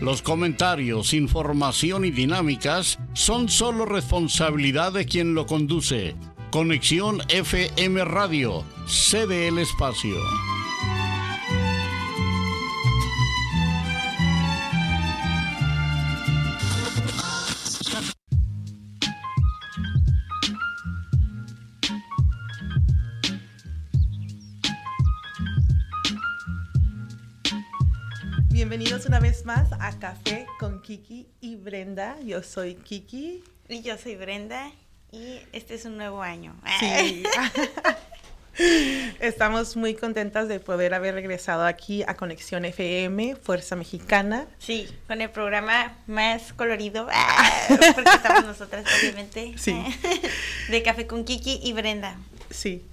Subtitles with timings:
[0.00, 6.14] Los comentarios, información y dinámicas son solo responsabilidad de quien lo conduce.
[6.52, 10.16] Conexión FM Radio, cede el espacio.
[29.48, 32.20] Más a Café con Kiki y Brenda.
[32.20, 33.42] Yo soy Kiki.
[33.66, 34.70] Y yo soy Brenda
[35.10, 36.54] y este es un nuevo año.
[36.78, 37.22] Sí.
[39.20, 44.46] Estamos muy contentas de poder haber regresado aquí a Conexión FM, Fuerza Mexicana.
[44.58, 47.06] Sí, con el programa más colorido,
[47.68, 49.82] porque estamos nosotras, obviamente, Sí.
[50.68, 52.18] de Café con Kiki y Brenda.
[52.50, 52.84] Sí.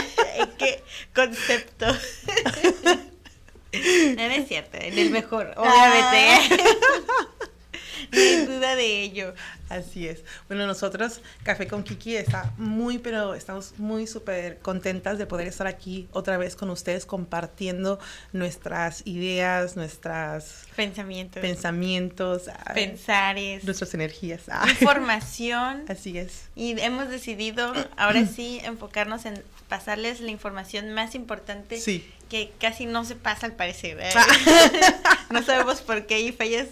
[0.58, 0.82] ¿Qué
[1.14, 1.88] concepto?
[2.88, 6.56] No, no es cierto, en el mejor, obviamente.
[6.58, 7.37] No
[8.12, 9.34] hay duda de ello.
[9.70, 10.24] Así es.
[10.48, 15.68] Bueno, nosotros, Café con Kiki, está muy, pero estamos muy súper contentas de poder estar
[15.68, 18.00] aquí otra vez con ustedes compartiendo
[18.34, 24.44] nuestras ideas, nuestros Pensamientos, pensamientos, ah, pensares, nuestras energías.
[24.70, 25.86] Información.
[25.88, 26.48] Así es.
[26.56, 32.10] Y hemos decidido ahora sí enfocarnos en pasarles la información más importante Sí.
[32.30, 33.98] Que casi no se pasa al parecer.
[34.02, 34.10] ¿eh?
[34.16, 35.18] Ah.
[35.30, 36.68] no sabemos por qué hay fallas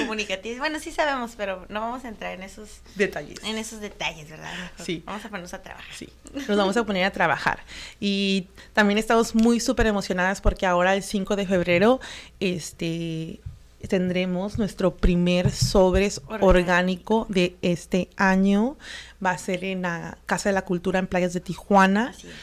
[0.00, 0.58] comunicativas.
[0.58, 3.42] Bueno, sí sabemos, pero no vamos a entrar en esos Detalles.
[3.44, 4.52] en esos detalles, ¿verdad?
[4.52, 5.02] Mejor Sí.
[5.06, 5.94] Vamos a ponernos a trabajar.
[5.94, 6.08] Sí,
[6.46, 7.60] nos vamos a poner a trabajar.
[8.00, 12.00] Y también estamos muy súper emocionadas porque ahora el 5 de febrero
[12.40, 13.40] este,
[13.88, 16.46] tendremos nuestro primer sobres Orgánico.
[16.46, 18.76] orgánico de este año.
[19.24, 22.34] Va a ser en la Casa de la Cultura en Playas de Tijuana Así es.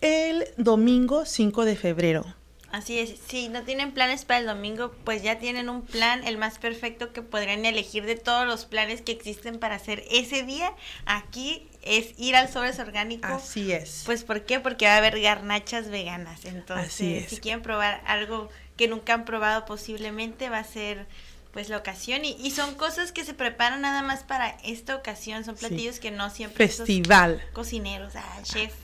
[0.00, 2.24] El domingo 5 de febrero.
[2.72, 6.36] Así es, si no tienen planes para el domingo, pues ya tienen un plan, el
[6.36, 10.72] más perfecto que podrían elegir de todos los planes que existen para hacer ese día.
[11.06, 13.28] Aquí es ir al sobres orgánico.
[13.28, 14.02] Así es.
[14.04, 14.60] Pues ¿por qué?
[14.60, 16.44] Porque va a haber garnachas veganas.
[16.44, 17.30] Entonces, Así es.
[17.30, 21.06] si quieren probar algo que nunca han probado posiblemente, va a ser
[21.52, 22.26] pues la ocasión.
[22.26, 25.44] Y, y son cosas que se preparan nada más para esta ocasión.
[25.44, 25.66] Son Sí.
[25.68, 27.42] platillos que no siempre Festival.
[27.54, 28.74] cocineros, ah, chef.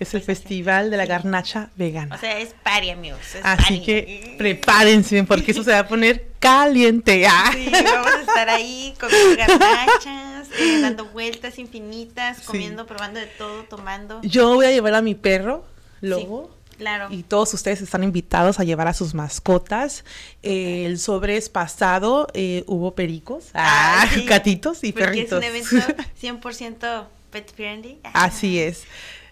[0.00, 2.16] Es el festival de la garnacha vegana.
[2.16, 3.20] O sea, es pari, amigos.
[3.34, 7.26] es Así que prepárense porque eso se va a poner caliente.
[7.28, 7.50] Ah.
[7.52, 12.44] Sí, vamos a estar ahí comiendo garnachas, eh, dando vueltas infinitas, Sí.
[12.46, 14.20] comiendo, probando de todo, tomando.
[14.22, 15.64] Yo voy a llevar a mi perro,
[16.00, 16.56] Lobo.
[16.78, 17.08] Claro.
[17.10, 20.02] Y todos ustedes están invitados a llevar a sus mascotas.
[20.42, 25.44] Eh, el sobres pasado eh, hubo pericos, Ah, ah, sí, gatitos y perritos.
[25.44, 27.98] es un evento 100% pet friendly.
[28.14, 28.84] Así es.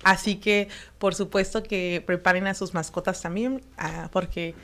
[0.05, 0.69] Así que,
[0.99, 4.55] por supuesto que preparen a sus mascotas también, ah, porque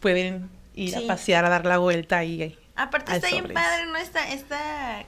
[0.00, 1.04] pueden ir Sí.
[1.04, 3.96] a pasear, a dar la vuelta y Aparte está bien padre, ¿no?
[3.96, 5.04] Está, está...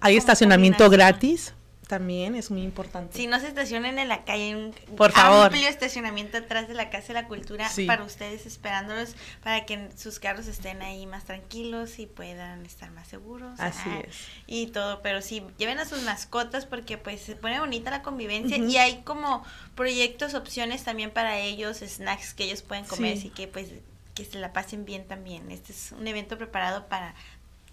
[0.00, 1.54] hay estacionamiento gratis,
[1.92, 3.18] también es muy importante.
[3.18, 5.44] Si no se estacionen en la calle, hay un Por favor.
[5.48, 7.84] amplio estacionamiento atrás de la Casa de la Cultura Sí.
[7.84, 13.08] para ustedes esperándolos, para que sus carros estén ahí más tranquilos y puedan estar más
[13.08, 13.60] seguros.
[13.60, 14.16] Así ah, es.
[14.46, 18.56] Y todo, pero sí, lleven a sus mascotas porque pues se pone bonita la convivencia
[18.56, 23.18] y hay como proyectos, opciones también para ellos, snacks que ellos pueden comer, Sí.
[23.18, 23.68] así que pues
[24.14, 25.50] que se la pasen bien también.
[25.50, 27.14] Este es un evento preparado para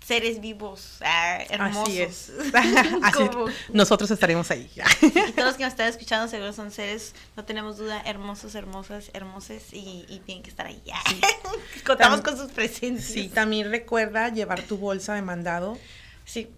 [0.06, 1.88] seres vivos, ah, hermosos.
[1.88, 2.31] Así es.
[3.04, 4.69] Así- Como- nosotros estaremos ahí.
[5.01, 9.12] y todos los que nos están escuchando seguro son seres, no tenemos duda, hermosos, hermosas,
[9.13, 10.81] hermoses y, y tienen que estar ahí.
[11.86, 13.12] Contamos Tam- con sus presencias.
[13.12, 15.78] sí, también recuerda llevar tu bolsa de mandado.
[16.25, 16.50] Sí,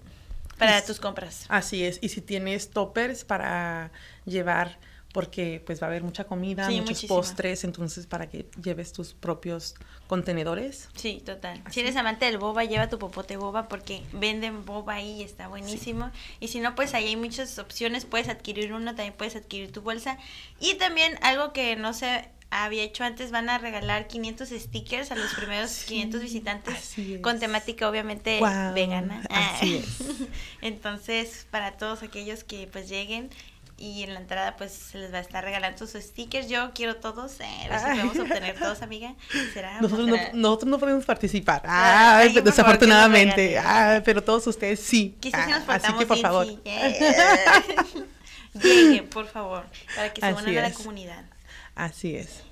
[0.57, 1.45] para Y- tus compras.
[1.49, 1.99] Así es.
[2.01, 3.91] Y si tienes toppers para
[4.25, 4.77] llevar,
[5.13, 7.15] porque pues va a haber mucha comida, Sí, muchos muchísima.
[7.15, 9.75] postres, entonces para que lleves tus propios
[10.07, 10.89] contenedores.
[10.95, 11.61] Sí, total.
[11.65, 11.73] Así.
[11.75, 15.47] Si eres amante del boba, lleva tu popote boba porque venden boba ahí y está
[15.47, 16.11] buenísimo.
[16.39, 18.05] Y si no, pues ahí hay muchas opciones.
[18.05, 20.17] Puedes adquirir uno, también puedes adquirir tu bolsa.
[20.59, 25.15] Y también algo que no se había hecho antes, van a regalar 500 stickers a
[25.15, 28.41] los primeros Sí, 500 visitantes con temática obviamente
[28.73, 29.23] vegana.
[29.29, 29.99] así es.
[30.61, 33.29] Entonces, para todos aquellos que pues lleguen
[33.81, 36.47] y en la entrada pues se les va a estar regalando sus stickers.
[36.47, 39.15] Yo quiero todos, eh, a ver si podemos obtener todos, amiga.
[39.53, 39.75] ¿Será?
[39.75, 40.31] ¿No Nosotros no, será?
[40.33, 41.61] nosotros no podemos participar.
[41.65, 43.53] Ah, Ay, favor, desafortunadamente.
[43.55, 43.63] nos.
[43.65, 45.15] Ah, pero todos ustedes sí.
[45.19, 46.45] Quizás si Ah, nos portamos así que por bien, favor.
[46.45, 46.59] sí.
[48.53, 48.63] Yeah.
[48.63, 51.23] Lleguen, por favor, para que se unan a la comunidad.
[51.73, 52.43] Así es.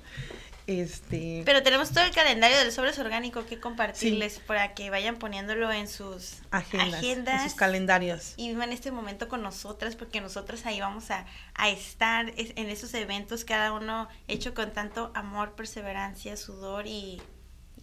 [0.72, 1.42] Este.
[1.46, 5.88] Pero tenemos todo el calendario del sobres orgánico que compartirles para que vayan poniéndolo en
[5.88, 8.34] sus agendas, agendas en sus calendarios.
[8.38, 11.26] y vivan este momento con nosotras porque nosotras ahí vamos a,
[11.56, 17.20] a estar es- en esos eventos, cada uno hecho con tanto amor, perseverancia, sudor y,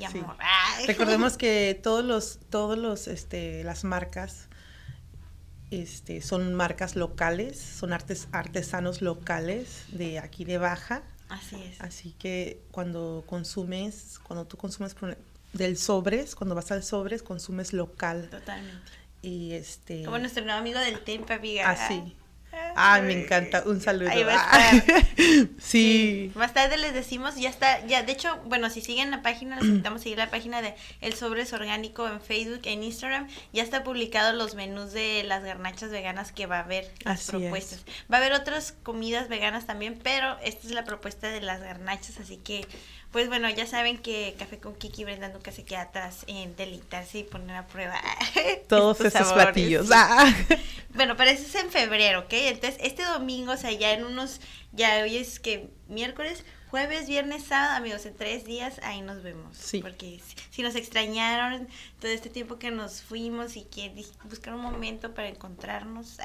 [0.07, 0.37] amor.
[0.87, 4.49] Recordemos que todos los, todos los, este, las marcas,
[5.73, 11.03] este, son marcas locales, son artes, artesanos locales de aquí de Baja.
[11.29, 11.81] Así es.
[11.81, 14.95] Así que cuando consumes, cuando tú consumes
[15.53, 18.29] del sobres, cuando vas al sobres, consumes local.
[18.31, 18.93] Totalmente.
[19.23, 20.05] Y este.
[20.05, 21.71] Como nuestro nuevo amigo del Tempa, amiga.
[21.71, 22.17] Así.
[22.75, 23.63] Ay, me encanta.
[23.67, 24.11] Un saludo.
[24.11, 25.05] Ahí va a estar.
[25.59, 26.31] sí.
[26.35, 29.65] Más tarde les decimos, ya está, ya, de hecho, bueno, si siguen la página, les
[29.69, 33.83] invitamos a seguir la página de El Sobres Orgánico en Facebook, en Instagram, ya está
[33.85, 37.43] publicado los menús de las garnachas veganas que va a haber, las Así es.
[37.43, 37.85] propuestas.
[38.13, 42.19] Va a haber otras comidas veganas también, pero esta es la propuesta de las garnachas,
[42.21, 42.67] así que,
[43.13, 47.19] pues bueno, ya saben que Café con Kiki Brenda nunca se queda atrás en deleitarse
[47.21, 47.95] y poner a prueba
[48.69, 49.45] Todos esos sabores.
[49.47, 49.87] platillos.
[49.95, 50.33] Ah.
[50.91, 52.33] Bueno, pero eso es en febrero, ¿ok?
[52.49, 54.41] Entonces, este domingo, o sea, ya en unos,
[54.73, 59.57] ya hoy es que miércoles, jueves, viernes, sábado, amigos, en tres días ahí nos vemos.
[59.57, 59.81] Sí.
[59.81, 61.69] Porque si, si nos extrañaron
[62.01, 63.93] todo este tiempo que nos fuimos y que
[64.25, 66.19] buscar un momento para encontrarnos,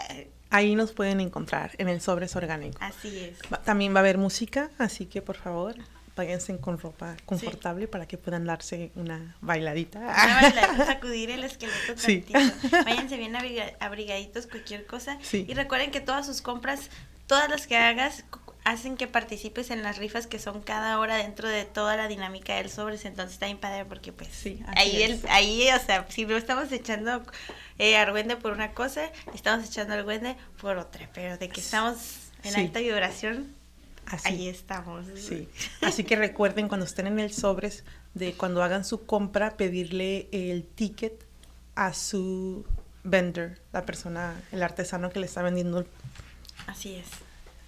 [0.53, 2.77] Ahí nos pueden encontrar en el sobres orgánico.
[2.81, 3.39] así es.
[3.53, 5.75] Va- También va a haber música, así que por favor,
[6.15, 9.99] váyanse con ropa confortable para que puedan darse una bailadita.
[9.99, 12.21] Una bailadita, sacudir el esqueleto Sí.
[12.21, 12.77] tantito.
[12.85, 15.17] Váyanse bien abriga- abrigaditos, cualquier cosa.
[15.21, 15.45] Sí.
[15.47, 16.89] Y recuerden que todas sus compras,
[17.27, 18.25] todas las que hagas,
[18.63, 22.56] hacen que participes en las rifas que son cada hora dentro de toda la dinámica
[22.56, 23.06] del sobres.
[23.06, 26.71] Entonces está bien padre porque pues Sí, ahí, el, ahí, o sea, si no estamos
[26.71, 27.23] echando
[27.80, 31.09] eh, argüende por una cosa, estamos echando argüende por otra.
[31.13, 32.59] Pero de que estamos en Sí.
[32.61, 33.56] alta vibración,
[34.11, 34.27] Así.
[34.27, 35.06] ahí estamos.
[35.15, 35.47] Sí.
[35.81, 40.63] Así que recuerden cuando estén en el sobres de cuando hagan su compra pedirle el
[40.65, 41.25] ticket
[41.75, 42.65] a su
[43.03, 45.85] vendor, la persona, el artesano que le está vendiendo.
[46.68, 47.07] Así es.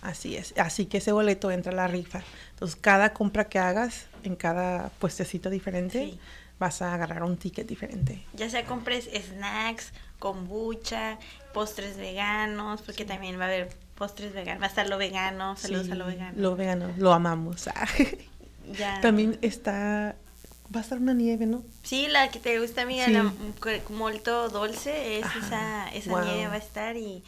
[0.02, 0.54] Así es.
[0.58, 2.22] Así que ese boleto entra a la rifa.
[2.52, 6.20] Entonces cada compra que hagas en cada puestecito diferente Sí.
[6.60, 8.26] vas a agarrar un ticket diferente.
[8.34, 11.18] Ya sea compres snacks, kombucha,
[11.54, 15.86] postres veganos, porque también va a haber postres veganos, va a estar lo vegano, saludos
[15.88, 16.34] Sí, a lo vegano.
[16.36, 17.70] Lo vegano, lo amamos.
[18.80, 19.02] Ya.
[19.02, 20.16] También está,
[20.74, 21.64] va a estar una nieve, ¿no?
[21.84, 23.12] Sí, la que te gusta, amiga, Sí.
[23.12, 23.30] la
[23.90, 25.40] molto dulce, es Ajá,
[25.90, 26.24] esa, esa wow.
[26.24, 27.24] nieve va a estar y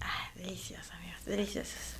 [0.00, 1.94] ah, deliciosa, amigos, deliciosas.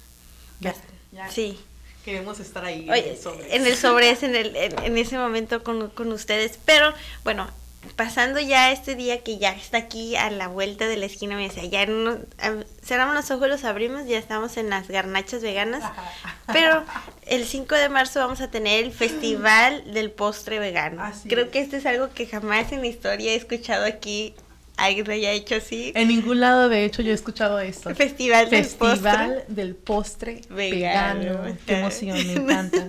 [0.61, 0.73] Ya,
[1.11, 1.28] ya.
[1.30, 1.58] Sí.
[2.04, 2.88] Queremos estar ahí.
[2.88, 3.18] Oye,
[3.50, 6.56] en el sobre es en, el, en, en ese momento con, con ustedes.
[6.64, 6.94] Pero
[7.25, 7.49] bueno,
[7.95, 11.49] pasando ya este día que ya está aquí a la vuelta de la esquina, me
[11.49, 15.83] decía, ya a- cerramos los ojos, los abrimos, ya estamos en las garnachas veganas.
[16.52, 16.85] Pero
[17.26, 21.02] el 5 de marzo vamos a tener el festival del postre vegano.
[21.02, 21.50] Así Creo es.
[21.50, 24.35] que esto es algo que jamás en la historia he escuchado aquí
[24.76, 25.92] alguien lo haya hecho así.
[25.95, 27.95] En ningún lado, de hecho, yo he escuchado esto.
[27.95, 29.54] Festival, Festival del postre.
[29.54, 31.21] del postre Vegano.
[31.21, 31.59] vegano.
[31.66, 32.88] Qué emoción, me encanta.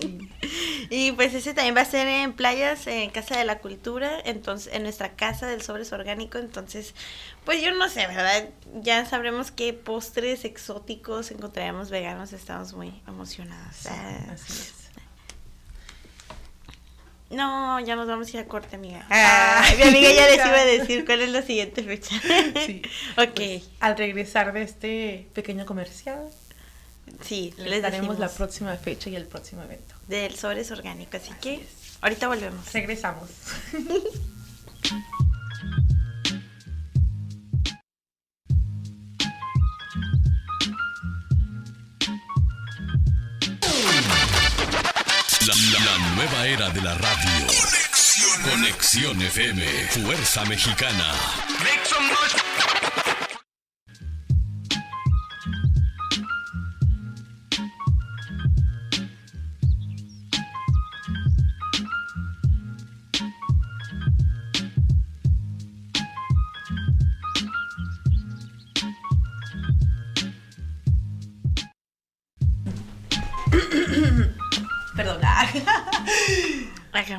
[0.00, 0.18] Sí.
[0.90, 4.74] Y pues ese también va a ser en playas, en Casa de la Cultura, entonces
[4.74, 6.94] en nuestra casa del Sobres Orgánico, entonces
[7.46, 8.50] pues yo no sé, ¿verdad?
[8.82, 13.74] Ya sabremos qué postres exóticos encontraremos veganos, estamos muy emocionados.
[13.76, 14.81] Sí, Ah, así es.
[17.32, 19.06] No, ya nos vamos a ir a corte, amiga.
[19.10, 22.14] Ah, mi amiga ya les iba a decir cuál es la siguiente fecha.
[22.66, 22.82] Sí.
[23.16, 26.28] ok, Pues, al regresar de este pequeño comercial,
[27.22, 29.94] sí, les les daremos la próxima fecha y el próximo evento.
[30.08, 31.98] del Sobres Orgánico, así, Así que es.
[32.02, 32.72] ahorita volvemos.
[32.72, 33.28] Regresamos.
[45.46, 45.54] La,
[46.14, 47.46] nueva era de la radio.
[48.48, 49.20] Conexión.
[49.20, 49.64] FM.
[49.90, 51.14] Fuerza Mexicana.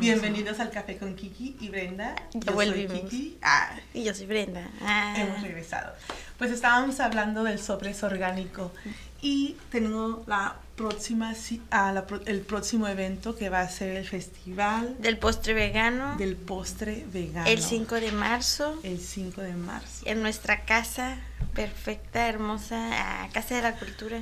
[0.03, 2.13] Bienvenidos al Café con Kiki y Brenda.
[2.33, 2.87] Yo soy.
[2.87, 3.37] Kiki.
[3.41, 4.69] Ah, Y yo soy Brenda.
[4.81, 5.13] Ah.
[5.17, 5.93] hemos regresado.
[6.37, 8.73] Pues estábamos hablando del sobres orgánico
[9.21, 11.33] y tengo la próxima,
[11.71, 16.17] ah, la el próximo evento que va a ser el festival Del postre vegano.
[16.17, 17.47] del postre vegano.
[17.47, 18.77] el 5 de marzo.
[18.83, 20.03] El 5 de marzo.
[20.05, 21.15] En nuestra casa
[21.53, 24.19] perfecta, hermosa, ah, Casa de la Cultura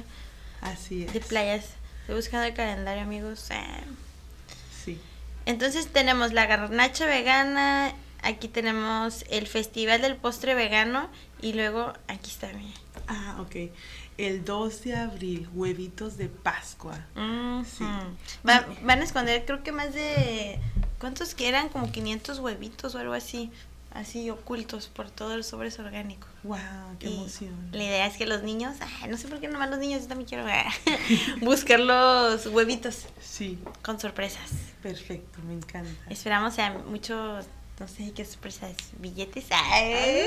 [0.62, 1.14] Así es.
[1.14, 1.66] de playas.
[2.02, 3.50] Estoy buscando el calendario, amigos.
[5.46, 7.94] Entonces tenemos la garnacha vegana.
[8.24, 11.10] Aquí tenemos el festival del postre vegano.
[11.42, 12.78] Y luego, aquí está, mira.
[13.08, 13.72] Ah, ok.
[14.18, 17.00] El 2 de abril, huevitos de Pascua.
[17.66, 17.84] Sí.
[18.48, 20.60] Va- van a esconder, creo que más de.
[21.00, 21.70] ¿Cuántos que eran?
[21.70, 23.50] Como 500 huevitos o algo así.
[23.92, 26.28] Así ocultos por todo el sobres orgánico.
[26.44, 26.58] ¡Wow!
[27.00, 27.70] ¡Qué Y emoción!
[27.72, 30.08] La idea es que los niños, ay, no sé por qué nomás los niños, yo
[30.08, 30.72] también quiero ah,
[31.42, 34.50] buscar los huevitos Sí, con sorpresas.
[34.82, 35.90] perfecto, me encanta.
[36.10, 37.46] Esperamos a muchos,
[37.80, 40.24] no sé qué sorpresas, billetes, ay.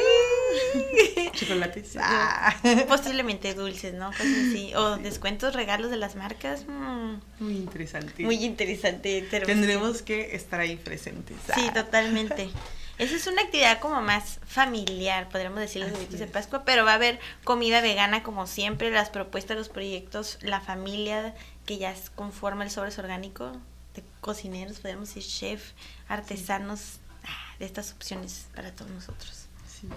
[1.33, 1.97] Chocolates.
[1.99, 2.55] Ah.
[2.89, 4.07] posiblemente dulces, ¿no?
[4.09, 4.73] Cosas así.
[4.77, 6.65] O descuentos, regalos de las marcas.
[6.69, 8.23] mm, Muy interesante.
[8.23, 9.23] Muy interesante.
[9.23, 11.37] Tendremos que estar ahí presentes.
[11.55, 11.73] Sí, Ah.
[11.75, 12.51] totalmente.
[12.99, 16.27] Esa es una actividad como más familiar, podríamos decir, los huevitos de.
[16.27, 21.35] Pascua, pero va a haber comida vegana como siempre, las propuestas, los proyectos, la familia
[21.67, 23.53] que ya conforma el sobres orgánico,
[23.95, 25.73] de cocineros, podemos decir chef,
[26.09, 29.47] artesanos, ah, de estas opciones para todos nosotros.
[29.69, 29.89] Sí,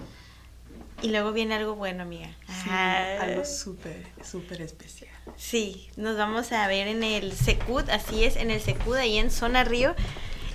[1.02, 2.28] Y luego viene algo bueno, amiga.
[2.48, 5.10] sí, Ah, algo súper, súper especial.
[5.36, 9.30] Sí, nos vamos a ver en el Secud, así es, en el Secud, ahí en
[9.30, 9.94] Zona Río,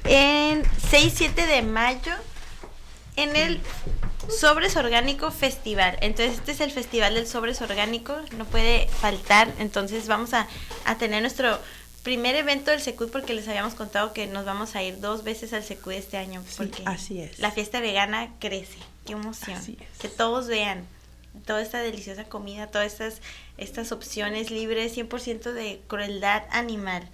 [0.06, 2.12] en 6-7 de mayo,
[3.16, 3.60] en el
[4.30, 5.98] Sobres Orgánico Festival.
[6.02, 9.52] Entonces, este es el Festival del Sobres Orgánico, no puede faltar.
[9.60, 10.48] Entonces, vamos a,
[10.86, 11.60] a tener nuestro
[12.04, 15.54] primer evento del Secud porque les habíamos contado que nos vamos a ir dos veces
[15.54, 16.44] al Secud este año.
[16.48, 17.40] Sí, Porque así es.
[17.40, 18.78] La fiesta vegana crece.
[19.06, 19.58] Qué emoción.
[19.58, 20.00] Así es.
[20.00, 20.86] Que todos vean
[21.46, 23.22] toda esta deliciosa comida, todas estas,
[23.58, 27.08] estas opciones libres, 100% de crueldad animal.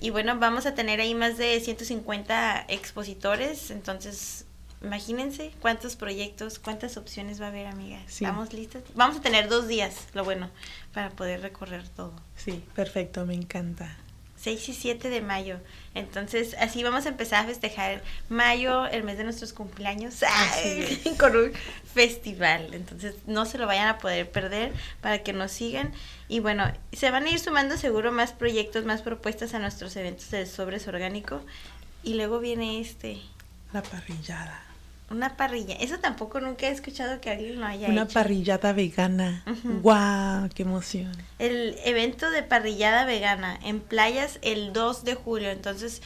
[0.00, 4.43] Y bueno, vamos a tener ahí más de 150 expositores, entonces
[4.84, 8.02] imagínense cuántos proyectos, cuántas opciones va a haber, amigas.
[8.06, 8.24] Sí.
[8.24, 8.82] ¿Estamos listas?
[8.94, 10.50] Vamos a tener dos días, lo bueno,
[10.92, 12.14] para poder recorrer todo.
[12.36, 13.96] Sí, perfecto, me encanta.
[14.44, 15.58] 6 y 7 de mayo.
[15.94, 20.20] Entonces, así vamos a empezar a festejar mayo, el mes de nuestros cumpleaños,
[21.18, 21.52] con un
[21.94, 22.74] festival.
[22.74, 25.94] Entonces, no se lo vayan a poder perder para que nos sigan.
[26.28, 30.30] Y bueno, se van a ir sumando seguro más proyectos, más propuestas a nuestros eventos
[30.30, 31.40] del Sobres Orgánico.
[32.02, 33.22] Y luego viene este,
[33.72, 34.73] La parrillada.
[35.10, 35.74] Una parrilla.
[35.76, 38.14] Eso tampoco nunca he escuchado que alguien lo haya Una hecho.
[38.14, 39.44] parrillada vegana.
[39.46, 39.80] Ujú.
[39.82, 40.48] ¡Wow!
[40.54, 41.12] ¡Qué emoción!
[41.38, 45.50] el evento de parrillada vegana en playas el 2 de julio.
[45.50, 46.00] Entonces,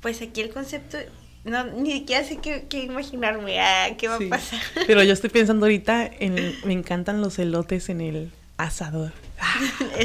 [0.00, 0.98] pues aquí el concepto,
[1.44, 4.26] no, ni siquiera sé qué, qué imaginarme, ah, qué va Sí.
[4.26, 4.60] a pasar.
[4.86, 6.54] Pero yo estoy pensando ahorita en.
[6.64, 9.12] Me encantan los elotes en el asador.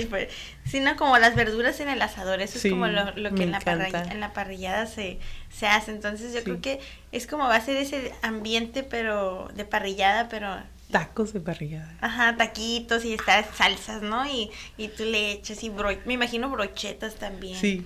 [0.70, 3.52] Sino como las verduras en el asador, eso Sí, es como lo, lo que en
[3.52, 5.20] la, parrilla, en la parrillada se,
[5.52, 5.92] se hace.
[5.92, 6.44] Entonces yo Sí.
[6.46, 6.80] creo que
[7.12, 10.56] es como va a ser ese ambiente, pero de parrillada, pero
[10.92, 11.94] Tacos de parrillada.
[12.02, 14.26] Ajá, taquitos y estas salsas, ¿no?
[14.26, 17.60] Y, y tú le echas y bro- me imagino brochetas también.
[17.60, 17.86] Sí.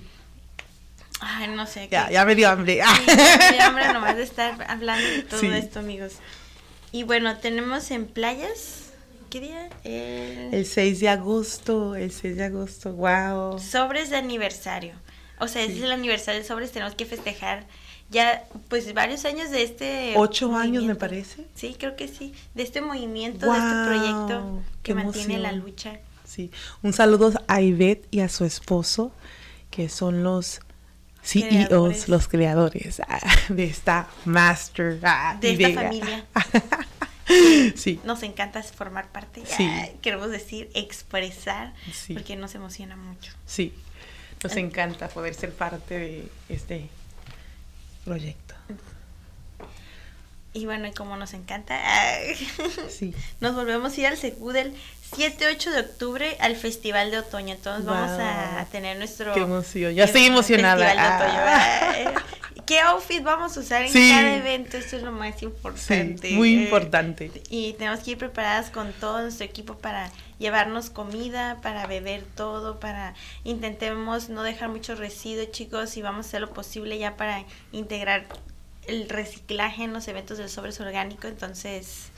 [1.20, 1.88] Ay, no sé.
[1.92, 2.82] Ya, ya me dio hambre.
[2.82, 5.48] Sí, ya me dio hambre nomás de estar hablando de todo Sí.
[5.48, 6.13] esto, amigos.
[6.92, 8.83] Y bueno, tenemos en playas,
[9.34, 9.68] ¿qué día?
[9.84, 13.58] El, El 6 de agosto, el 6 de agosto, wow.
[13.58, 14.94] sobres de aniversario.
[15.40, 17.66] O sea, es el aniversario de sobres, tenemos que festejar
[18.12, 21.48] ya pues varios años de este Ocho años me parece.
[21.56, 26.00] Sí, creo que sí, de este movimiento, de este proyecto que mantiene la lucha.
[26.24, 26.52] Sí.
[26.84, 29.12] Un saludo a Ivette y a su esposo,
[29.72, 30.60] que son los
[31.24, 32.08] CEOs, Creadores.
[32.08, 35.00] los creadores ah, de esta master.
[35.02, 36.25] ah, De esta familia.
[37.75, 38.00] sí.
[38.03, 39.70] Nos encanta formar parte, Sí.
[40.01, 42.13] Queremos decir, expresar, Sí.
[42.13, 43.32] porque nos emociona mucho.
[43.46, 43.74] Sí,
[44.44, 46.89] nos encanta poder ser parte de este
[48.06, 48.53] proyecto.
[50.56, 51.80] Y bueno, y como nos encanta,
[52.89, 53.13] Sí.
[53.39, 54.75] nos volvemos a ir al Secu del
[55.15, 57.56] 7-8 de octubre al Festival de Otoño.
[57.56, 59.34] Entonces vamos a tener nuestro...
[59.34, 60.86] Qué emoción, ya estoy emocionada.
[60.86, 62.20] Festival de Otoño.
[62.20, 62.24] Ah.
[62.65, 64.10] ¿Qué outfit vamos a usar en Sí.
[64.10, 64.77] cada evento?
[64.77, 66.32] Esto es lo más Sí, importante.
[66.32, 67.32] muy Eh, importante.
[67.50, 72.79] Y tenemos que ir preparadas con todo nuestro equipo para llevarnos comida, para beber todo,
[72.79, 77.43] para intentemos no dejar mucho residuo, chicos, y vamos a hacer lo posible ya para
[77.72, 78.25] integrar
[78.88, 81.27] el reciclaje en los eventos del sobres orgánico.
[81.27, 82.10] Entonces,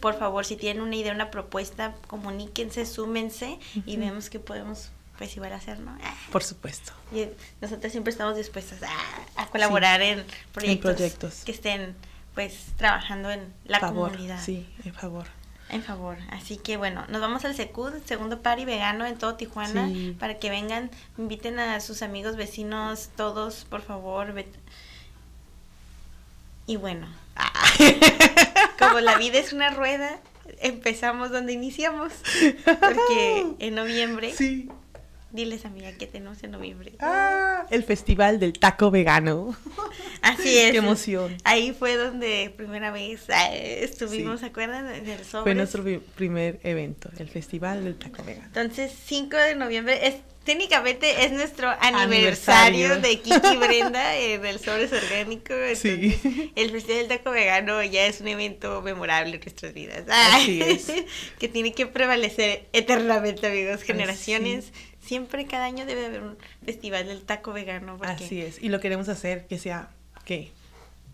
[0.00, 4.90] por favor, si tienen una idea, una propuesta, comuníquense, súmense y vemos qué podemos
[5.20, 5.94] pues igual hacer, ¿no?
[6.02, 6.92] Ah, Por supuesto.
[7.12, 7.26] y
[7.60, 10.24] nosotros siempre estamos dispuestas a, a colaborar en,
[10.54, 11.34] proyectos proyectos.
[11.44, 11.94] que estén
[12.34, 14.12] pues trabajando en la favor.
[14.12, 14.42] comunidad.
[14.42, 15.26] Sí, en favor.
[15.68, 16.16] En favor.
[16.30, 20.16] Así que bueno, nos vamos al Secud, segundo party vegano en todo Tijuana, Sí.
[20.18, 24.32] para que vengan, inviten a sus amigos, vecinos, todos, por favor.
[26.66, 27.06] Y bueno,
[28.78, 30.18] como la vida es una rueda,
[30.60, 32.12] empezamos donde iniciamos,
[32.64, 34.70] porque en noviembre, Sí.
[35.32, 36.92] Diles amiga que tenemos en noviembre.
[37.00, 39.56] Ah, el festival del taco vegano.
[40.22, 40.72] Así es.
[40.72, 41.36] Qué emoción.
[41.44, 44.46] Ahí fue donde primera vez ah, estuvimos, Sí.
[44.46, 44.86] ¿se acuerdan?
[45.04, 45.42] Del sobre.
[45.44, 48.46] Fue nuestro pri- primer evento, el festival del taco vegano.
[48.46, 52.96] Entonces, 5 de noviembre es técnicamente es nuestro aniversario, Aniversario.
[53.00, 55.54] de Kiki Brenda en el Sobres Orgánico.
[55.76, 56.18] Sí.
[56.56, 60.04] El Festival del Taco Vegano ya es un evento memorable en nuestras vidas.
[60.08, 60.90] Así es.
[61.38, 63.82] que tiene que prevalecer eternamente, amigos.
[63.82, 64.72] Generaciones.
[65.10, 67.98] Siempre cada año debe haber un festival del taco vegano.
[67.98, 68.62] Porque Así es.
[68.62, 69.90] Y lo queremos hacer que sea,
[70.24, 70.52] ¿qué?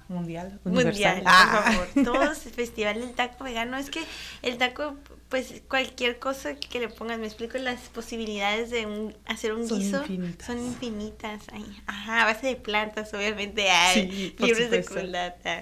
[0.09, 0.61] Mundial.
[0.65, 1.23] Mundial, universal.
[1.25, 1.63] Ah.
[1.65, 2.05] por favor.
[2.05, 3.79] Todos el festival del taco vegano.
[3.79, 4.03] Es que
[4.43, 4.97] el taco,
[5.29, 9.79] pues cualquier cosa que le pongas, me explico, las posibilidades de un, hacer un Son
[9.79, 10.47] guiso infinitas.
[10.47, 11.43] son infinitas.
[11.53, 13.69] Ay, ajá, a base de plantas, obviamente.
[13.71, 15.61] Hay Sí, fibras de culata.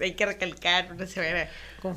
[0.00, 1.48] Hay que recalcar, no se van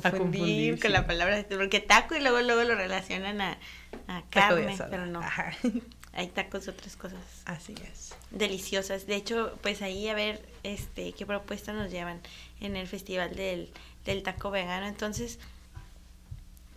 [0.04, 0.92] a confundir, confundir, con sí.
[0.92, 1.44] la palabra.
[1.48, 3.58] Porque taco y luego, luego lo relacionan a,
[4.06, 5.20] a carne, pero no.
[5.20, 5.52] Ajá.
[6.12, 8.14] Hay tacos de otras cosas Así es.
[8.30, 9.06] deliciosas.
[9.06, 12.20] De hecho, pues ahí a ver este qué propuestas nos llevan
[12.60, 13.70] en el festival del,
[14.04, 14.86] del taco vegano.
[14.86, 15.38] Entonces,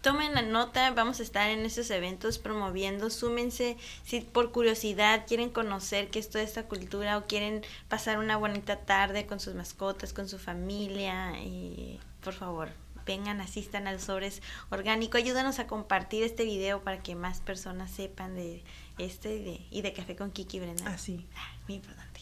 [0.03, 5.49] tomen la nota, vamos a estar en estos eventos promoviendo, súmense, si por curiosidad quieren
[5.49, 10.11] conocer qué es toda esta cultura o quieren pasar una bonita tarde con sus mascotas,
[10.11, 12.69] con su familia, y por favor,
[13.05, 18.35] vengan, asistan al Sobres Orgánico, ayúdanos a compartir este video para que más personas sepan
[18.35, 18.61] de
[18.97, 20.85] este y de, y de Café con Kiki Brenda.
[20.93, 21.25] Así.
[21.37, 22.19] Ah, Muy importante.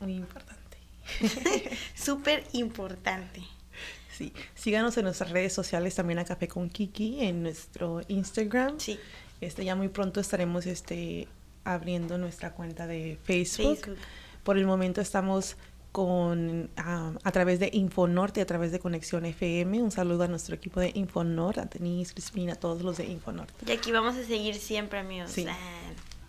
[0.00, 0.78] Muy importante.
[1.94, 3.42] Súper importante.
[4.18, 4.32] Sí.
[4.56, 8.80] Síganos en nuestras redes sociales también a Café con Kiki, en nuestro Instagram.
[8.80, 8.98] Sí.
[9.40, 11.28] Este, ya muy pronto estaremos este,
[11.62, 13.76] abriendo nuestra cuenta de Facebook.
[13.76, 13.98] Facebook.
[14.42, 15.56] Por el momento estamos
[15.92, 19.82] con a través de Infonorte, a través de Conexión FM.
[19.82, 23.54] Un saludo a nuestro equipo de Infonor, a Denise, Crispina, a todos los de Infonorte.
[23.66, 25.30] Y aquí vamos a seguir siempre, amigos.
[25.30, 25.46] Sí.
[25.48, 25.56] Ah,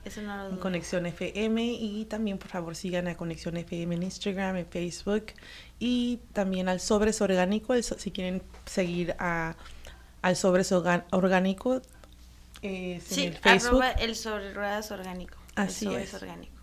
[0.10, 0.60] eso no lo.
[0.60, 5.28] Conexión FM y también por favor sigan a Conexión FM en Instagram, en Facebook
[5.80, 9.56] y también al Sobres Orgánico, el si quieren seguir a,
[10.22, 11.82] al Sobres Orgánico
[12.62, 13.82] es Sí, en el Facebook.
[13.84, 15.38] arroba el sobre ruedas orgánico.
[15.56, 16.14] el Así sobre es.
[16.14, 16.54] orgánico.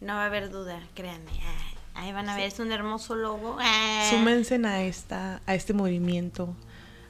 [0.00, 1.30] No va a haber duda, créanme.
[1.42, 3.56] Ah, ahí van a ver, es un hermoso logo.
[3.60, 4.06] Ah.
[4.10, 6.54] Súmense a, esta, a este movimiento,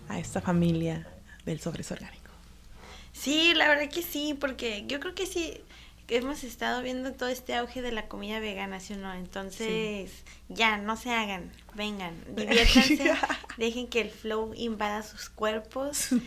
[0.08, 1.06] a esta familia
[1.44, 2.18] del Sobres Orgánico.
[3.12, 5.60] Sí, la verdad que sí, porque yo creo que sí
[6.08, 9.12] hemos estado viendo todo este auge de la comida vegana, ¿sí o no?
[9.14, 10.10] Entonces,
[10.48, 13.12] ya, no se hagan, vengan, diviértanse,
[13.56, 16.08] dejen que el flow invada sus cuerpos.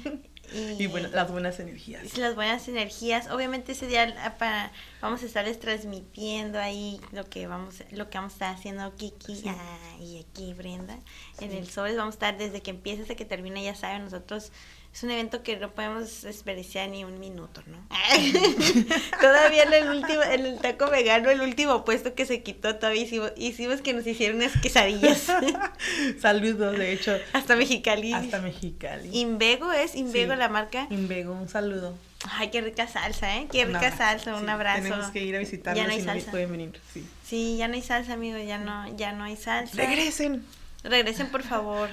[0.54, 2.17] Y, Y bueno, las buenas energías.
[2.17, 3.30] las buenas energías.
[3.30, 8.17] Obviamente ese día ah, para, vamos a estarles transmitiendo ahí lo que vamos lo que
[8.17, 9.44] vamos a estar haciendo Kiki Sí.
[9.48, 10.98] ah, y aquí Brenda
[11.39, 11.96] en el Sobres.
[11.96, 14.52] Vamos a estar desde que empieza hasta que termina, ya saben, nosotros
[14.94, 17.78] es un evento que no podemos desperdiciar ni un minuto, ¿no?
[19.22, 23.04] todavía en el último, en el taco vegano, el último puesto que se quitó, todavía
[23.04, 25.32] hicimos, hicimos que nos hicieran unas quesadillas.
[26.22, 27.18] Saludos, de hecho.
[27.32, 28.12] Hasta Mexicali.
[28.12, 29.18] Hasta Mexicali.
[29.18, 30.40] Invego es, Invego Sí.
[30.40, 30.88] la marca.
[30.90, 31.98] Invego, un saludo.
[32.30, 33.48] Ay, qué rica salsa, ¿eh?
[33.52, 34.84] Qué rica salsa, un abrazo.
[34.84, 36.80] Tenemos que ir a visitarlos Ya no hay no pueden venir.
[36.94, 37.08] Sí.
[37.26, 39.76] Sí, ya no hay salsa, amigo, ya no, ya no hay salsa.
[39.76, 40.44] Regresen.
[40.84, 41.90] Regresen, por favor.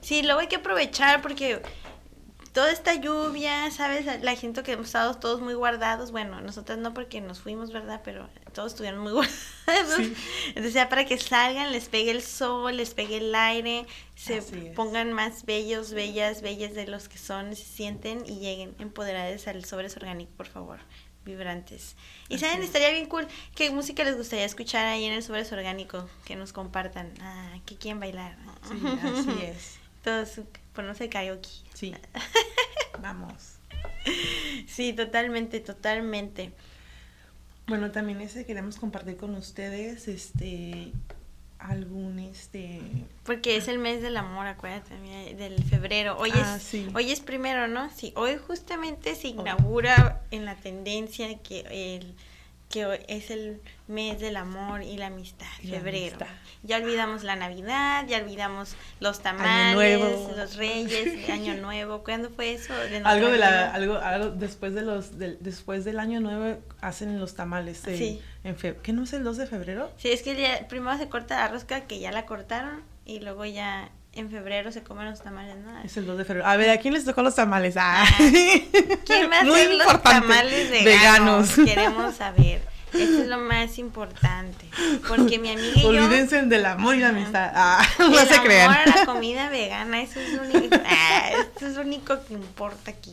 [0.00, 1.60] Sí, luego hay que aprovechar porque
[2.54, 4.06] toda esta lluvia, ¿sabes?
[4.22, 6.12] La gente que hemos estado todos muy guardados.
[6.12, 8.00] Bueno, nosotras no porque nos fuimos, ¿verdad?
[8.04, 9.12] Pero todos estuvieron muy
[9.66, 9.96] guardados.
[9.96, 10.14] Sí.
[10.48, 14.40] Entonces ya para que salgan, les pegue el sol, les pegue el aire, se
[14.76, 19.64] pongan más bellos, bellas, bellas de los que son, se sienten y lleguen empoderadas al
[19.64, 20.78] Sobres Orgánico, por favor.
[21.24, 21.96] Vibrantes.
[22.28, 22.66] Y Así saben, es.
[22.66, 23.26] estaría bien cool.
[23.56, 26.08] ¿Qué música les gustaría escuchar ahí en el Sobres Orgánico?
[26.24, 27.14] Que nos compartan.
[27.20, 28.36] Ah, que quieren bailar.
[28.68, 29.78] Sí, así es.
[30.04, 30.38] Todos
[30.74, 31.48] ponerse karaoke.
[31.72, 31.94] Sí.
[33.00, 33.56] Vamos.
[34.66, 36.52] Sí, totalmente, totalmente.
[37.66, 40.92] Bueno, también este queremos compartir con ustedes este
[41.58, 42.80] algún este
[43.22, 44.94] Porque es el mes del amor, acuérdate,
[45.34, 46.16] del febrero.
[46.18, 46.86] Hoy, Ah, es, sí.
[46.94, 47.88] hoy es primero, ¿no?
[47.90, 51.60] Sí, hoy justamente se inaugura en la tendencia que
[51.96, 52.14] el
[52.74, 56.16] que hoy es el mes del amor y la amistad, la febrero.
[56.16, 56.26] amistad.
[56.64, 60.00] Ya olvidamos la Navidad, ya olvidamos los tamales,
[60.36, 62.02] los reyes, Año Nuevo.
[62.02, 62.74] ¿Cuándo fue eso?
[62.74, 67.20] De algo de la algo algo después de los del- después del año nuevo hacen
[67.20, 68.20] los tamales Sí.
[68.42, 69.92] en fe- ¿qué no es el 2 de febrero?
[69.96, 73.44] Sí, es que ya- primero se corta la rosca, que ya la cortaron, y luego
[73.44, 75.78] ya en febrero se comen los tamales, ¿no?
[75.82, 76.46] Es el 2 de febrero.
[76.48, 77.74] A ver, ¿a quién les tocó los tamales?
[77.78, 78.04] Ah.
[78.18, 80.02] ¿Quién va a hacer los importante.
[80.20, 81.56] tamales veganos?
[81.56, 81.68] Veganos.
[81.68, 82.74] Queremos saber.
[82.92, 84.66] Esto es lo más importante.
[85.08, 85.88] Porque mi amiga y yo...
[85.88, 87.50] Olvídense del amor y la amistad.
[87.52, 88.70] Ah, el no se amor crean.
[88.70, 92.92] a la comida vegana, eso es lo único, ah, esto es lo único que importa
[92.92, 93.12] aquí.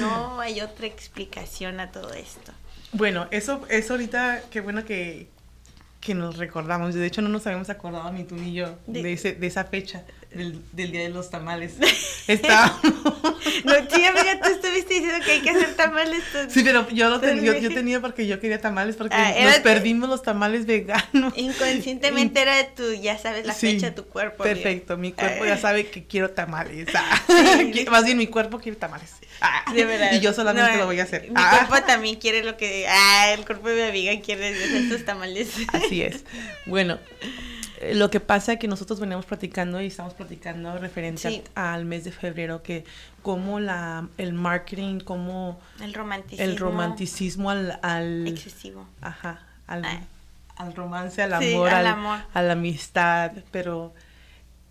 [0.00, 2.52] No hay otra explicación a todo esto.
[2.92, 5.28] Bueno, eso, eso ahorita, qué bueno que,
[6.00, 6.94] que nos recordamos.
[6.94, 9.64] De hecho, no nos habíamos acordado ni tú ni yo De- de, ese, de esa
[9.64, 11.74] fecha del, del Día de los Tamales.
[12.26, 12.82] Estábamos...
[13.64, 16.22] No, sí, amiga, tú estuviste diciendo que hay que hacer tamales.
[16.48, 19.58] Sí, pero yo, lo ten- yo, yo tenía porque yo quería tamales, porque Ah, nos
[19.58, 21.32] perdimos los tamales veganos.
[21.36, 24.44] Inconscientemente era de tu, ya sabes, la Sí, fecha de tu cuerpo.
[24.44, 25.60] Perfecto, mi cuerpo ya Ay.
[25.60, 26.88] sabe que quiero tamales.
[26.94, 27.22] Ah,
[27.58, 27.70] Sí.
[27.72, 29.10] que- Más bien mi cuerpo quiere tamales.
[29.40, 30.12] Ah, De verdad.
[30.12, 31.22] Y yo solamente No, lo voy a hacer.
[31.22, 32.86] Mi Ah, cuerpo también quiere lo que.
[32.88, 35.48] Ah, el cuerpo de mi amiga quiere hacer sus tamales.
[35.72, 36.24] Así es.
[36.66, 36.98] Bueno,
[37.94, 41.42] lo que pasa es que nosotros veníamos platicando y estamos platicando referente Sí.
[41.54, 42.84] al mes de febrero, que
[43.22, 46.44] como la, el marketing, como El romanticismo.
[46.44, 47.78] el romanticismo al...
[47.82, 48.86] al Excesivo.
[49.00, 49.84] Ajá, al,
[50.56, 52.18] al romance, al Sí, amor, al amor.
[52.34, 53.92] a la amistad, pero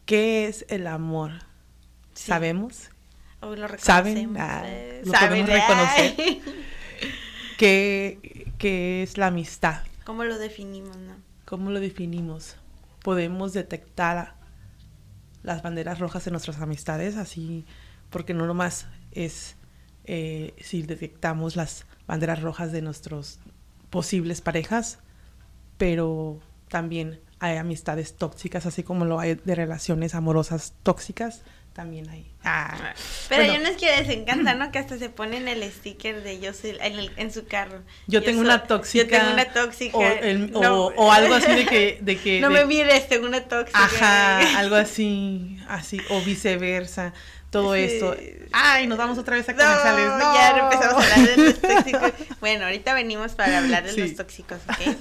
[0.06, 1.32] ¿qué es el amor?
[2.14, 2.28] Sí.
[2.28, 2.90] ¿Sabemos?
[3.42, 4.16] Lo ¿Saben?
[4.16, 4.38] reconocemos.
[4.42, 6.40] Ah, eh, lo saben, podemos reconocer.
[7.58, 9.82] ¿Qué, qué es la amistad?
[10.04, 11.14] ¿Cómo lo definimos, no?
[11.46, 12.56] ¿Cómo lo definimos?
[13.08, 14.36] ¿Podemos detectar
[15.42, 17.16] las banderas rojas en nuestras amistades?
[17.16, 17.66] Así,
[18.10, 19.56] porque no nomás es
[20.04, 23.40] eh, si detectamos las banderas rojas de nuestros
[23.92, 25.00] posibles parejas,
[25.78, 31.44] pero también hay amistades tóxicas, así como lo hay de relaciones amorosas tóxicas,
[31.78, 32.26] también hay.
[32.44, 32.76] Ah,
[33.30, 34.72] Pero bueno, hay unos que les encanta, ¿no?
[34.72, 37.84] Que hasta se ponen el sticker de yo soy en, el- en su carro.
[38.08, 39.04] yo tengo una tóxica.
[39.04, 39.96] Yo tengo una tóxica.
[39.98, 40.86] O, el- o- No.
[40.88, 42.00] o algo así de que...
[42.02, 43.80] De que No de- me mires, tengo una tóxica.
[43.86, 47.14] Ajá, algo así, así, o viceversa,
[47.52, 47.82] todo Sí.
[47.82, 48.16] esto.
[48.52, 50.06] Ay, nos vamos otra vez a No, comerciales.
[50.18, 52.12] No, ya empezamos a hablar de los tóxicos.
[52.40, 54.02] Bueno, ahorita venimos para hablar de Sí.
[54.02, 54.98] los tóxicos, ¿ok?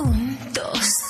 [0.00, 0.31] Un,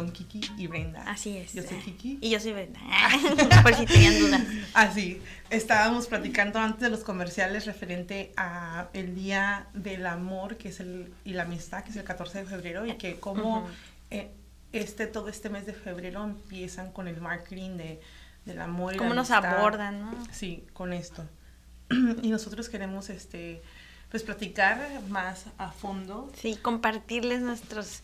[0.00, 1.02] Con Kiki y Brenda.
[1.06, 1.52] Así es.
[1.52, 2.18] Yo soy Kiki.
[2.20, 2.80] Y yo soy Brenda.
[3.62, 4.42] Por si tenían dudas.
[4.74, 10.80] Así, estábamos platicando antes de los comerciales referente a el Día del Amor que es
[10.80, 13.68] el, y la Amistad, que es el 14 de febrero, y que como Ujú.
[14.10, 14.30] eh,
[14.72, 18.00] este, todo este mes de febrero empiezan con el marketing de,
[18.46, 19.58] del amor y ¿Cómo la nos amistad.
[19.58, 20.12] abordan, no?
[20.32, 21.24] Sí, con esto.
[22.22, 23.62] y nosotros queremos, este,
[24.10, 28.00] pues platicar más a fondo Sí, compartirles nuestros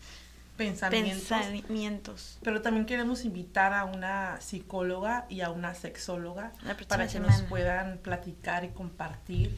[0.57, 1.27] pensamientos.
[1.27, 2.39] pensamientos.
[2.43, 6.51] Pero también queremos invitar a una psicóloga y a una sexóloga
[6.87, 7.37] para que semana.
[7.37, 9.57] nos puedan platicar y compartir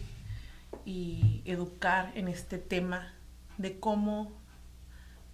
[0.85, 3.13] y educar en este tema
[3.57, 4.31] de cómo,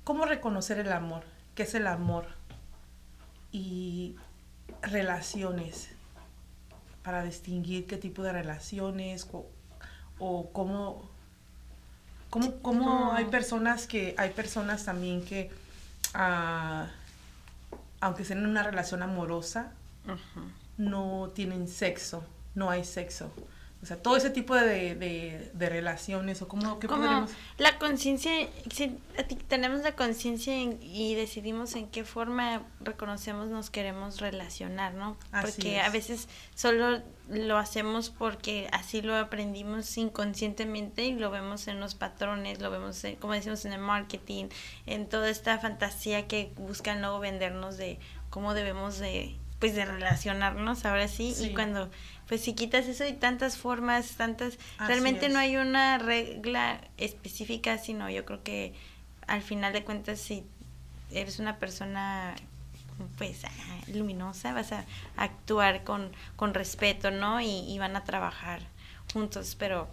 [0.03, 1.23] cómo reconocer el amor,
[1.55, 2.27] qué es el amor
[3.51, 4.15] y
[4.81, 5.89] relaciones
[7.03, 9.27] para distinguir qué tipo de relaciones
[10.19, 11.09] o cómo,
[12.35, 15.49] cómo, cómo hay personas que hay personas también que
[16.13, 16.87] ah,
[18.01, 19.71] aunque estén en una relación amorosa
[20.77, 23.31] no tienen sexo, no hay sexo.
[23.85, 27.29] O sea, todo ese tipo de, de, de relaciones o cómo, ¿qué Como podríamos?
[27.59, 28.31] la conciencia,
[28.73, 28.97] si
[29.47, 35.17] tenemos la conciencia en- y decidimos en qué forma reconocemos nos queremos relacionar, ¿no?
[35.31, 35.83] Así Porque es.
[35.85, 41.93] a veces solo lo hacemos porque así lo aprendimos inconscientemente y lo vemos en los
[41.93, 44.45] patrones, lo vemos, en- como decimos, en el marketing,
[44.87, 47.99] en toda esta fantasía que buscan luego vendernos de
[48.31, 51.45] cómo debemos de pues de relacionarnos ahora sí, Sí.
[51.45, 51.89] y cuando
[52.27, 57.77] pues si quitas eso hay tantas formas tantas Así realmente no hay una regla específica,
[57.77, 58.73] sino yo creo que
[59.27, 60.43] al final de cuentas si
[61.11, 62.35] eres una persona
[63.17, 63.49] pues ah,
[63.93, 64.85] luminosa, vas a
[65.17, 67.41] actuar con, con respeto, ¿no?
[67.41, 68.61] Y, y van a trabajar
[69.13, 69.87] juntos, pero,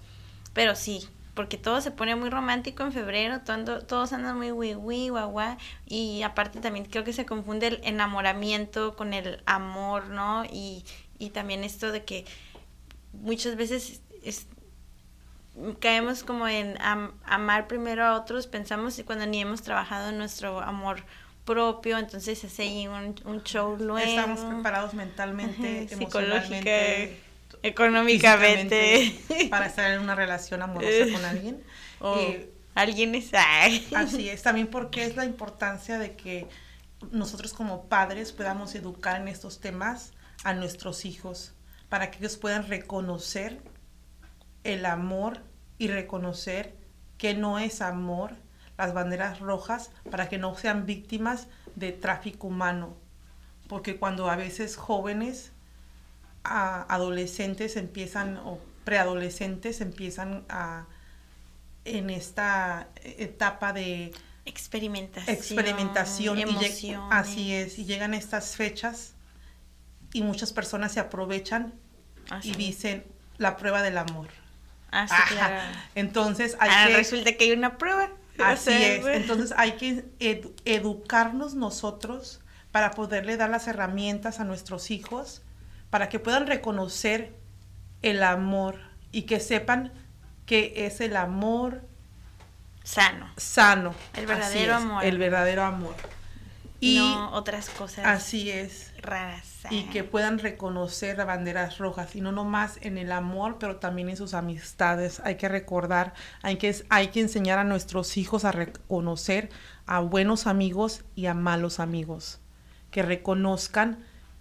[0.52, 4.74] pero sí, porque todo se pone muy romántico en febrero, todo- todos andan muy wi
[4.74, 10.08] wi guau guau, y aparte también creo que se confunde el enamoramiento con el amor,
[10.08, 10.44] ¿no?
[10.44, 10.84] Y,
[11.18, 12.24] y también esto de que
[13.12, 14.46] muchas veces es-
[15.80, 20.18] caemos como en am- amar primero a otros, pensamos y cuando ni hemos trabajado en
[20.18, 21.04] nuestro amor
[21.44, 23.98] propio, entonces hace ahí un, un show luego.
[23.98, 27.21] Estamos preparados mentalmente, Ajá, emocionalmente,
[27.62, 29.18] económicamente.
[29.50, 31.62] para estar en una relación amorosa con alguien.
[32.04, 33.30] O Eh, alguien es...
[33.32, 33.86] ay.
[33.94, 36.48] Así es, también porque es la importancia de que
[37.12, 41.54] nosotros como padres podamos educar en estos temas a nuestros hijos,
[41.88, 43.60] para que ellos puedan reconocer
[44.64, 45.40] el amor
[45.78, 46.74] y reconocer
[47.18, 48.34] que no es amor,
[48.78, 51.46] las banderas rojas, para que no sean víctimas
[51.76, 52.96] de tráfico humano.
[53.68, 55.52] Porque cuando a veces jóvenes,
[56.44, 60.86] a- adolescentes empiezan, o preadolescentes empiezan a
[61.84, 64.12] en esta etapa de
[64.44, 65.36] Experimentación.
[65.36, 69.14] experimentación y así es y llegan estas fechas
[70.12, 71.74] y muchas personas se aprovechan
[72.30, 73.04] Así y dicen
[73.38, 74.28] la prueba del amor
[75.28, 75.56] claro.
[75.94, 78.10] entonces hay Ah, que resulta que hay una prueba.
[78.38, 82.40] O así sea, es pues, entonces hay que edu- educarnos nosotros
[82.72, 85.41] para poderle dar las herramientas a nuestros hijos
[85.92, 87.34] para que puedan reconocer
[88.00, 88.78] el amor
[89.10, 89.92] y que sepan
[90.46, 91.82] que es el amor
[92.82, 93.28] Sano.
[93.36, 95.04] sano El verdadero es, amor.
[95.04, 95.94] el verdadero amor
[96.80, 99.66] y no otras cosas así es raras.
[99.68, 104.08] y que puedan reconocer las banderas rojas y no nomás en el amor, pero también
[104.08, 105.20] en sus amistades.
[105.24, 109.50] Hay que recordar, hay que, hay que enseñar a nuestros hijos a reconocer
[109.84, 112.40] a buenos amigos y a malos amigos,
[112.90, 113.98] que reconozcan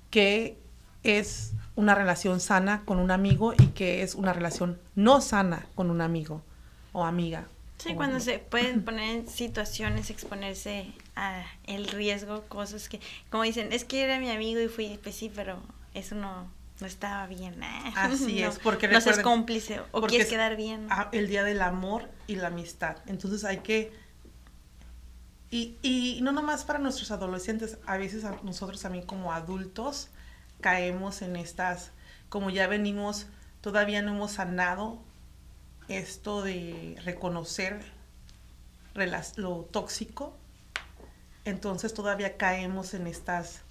[0.09, 0.61] que
[1.03, 5.89] es una relación sana con un amigo y que es una relación no sana con
[5.89, 6.41] un amigo
[6.91, 7.47] o amiga.
[7.77, 8.31] Sí, o cuando amigo.
[8.31, 14.03] se pueden poner en situaciones, exponerse a el riesgo, cosas que, como dicen, es que
[14.03, 15.57] era mi amigo y fui, pues sí, pero
[15.95, 16.45] eso no,
[16.79, 17.55] no estaba bien.
[17.63, 17.91] ah.
[17.95, 20.87] Así No, es, porque no seas cómplice o quieres es- quedar bien.
[21.11, 22.97] el día del amor y la amistad.
[23.07, 23.91] Entonces hay que...
[25.49, 30.09] Y, y no nomás para nuestros adolescentes, a veces a nosotros también como adultos
[30.61, 31.91] caemos en estas,
[32.29, 33.27] como ya venimos,
[33.61, 34.99] todavía no hemos sanado
[35.87, 37.83] esto de reconocer
[39.35, 40.37] lo tóxico,
[41.43, 43.61] entonces todavía caemos en estas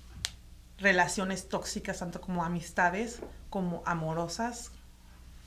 [0.78, 4.72] relaciones tóxicas, tanto como amistades como amorosas,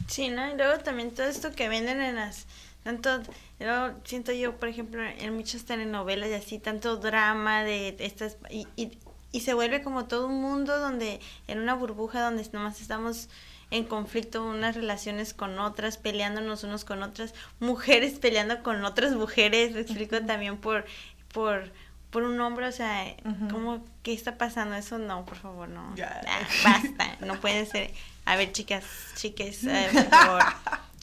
[0.08, 0.52] Sí, ¿no?
[0.52, 2.46] Y luego también todo esto que venden en las...
[2.84, 3.22] Tanto,
[3.60, 8.38] luego siento yo, por ejemplo, en muchas telenovelas y así, tanto drama de estas...
[8.50, 8.98] Y, y,
[9.34, 13.28] y se vuelve como todo un mundo donde, en una burbuja donde nomás estamos
[13.72, 19.74] en conflicto unas relaciones con otras, peleándonos unos con otras, mujeres peleando con otras mujeres,
[19.74, 20.86] me explico también por,
[21.34, 21.72] por,
[22.12, 23.16] por un hombre, o sea.
[23.50, 24.76] ¿cómo, ¿qué está pasando?
[24.76, 25.96] Eso no, por favor, no.
[25.96, 26.22] Ya.
[26.28, 27.92] Ah, basta, no puede ser.
[28.26, 28.84] A ver, chicas,
[29.16, 30.44] chiques, eh, por favor,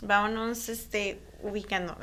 [0.02, 1.96] vámonos, este, ubicando.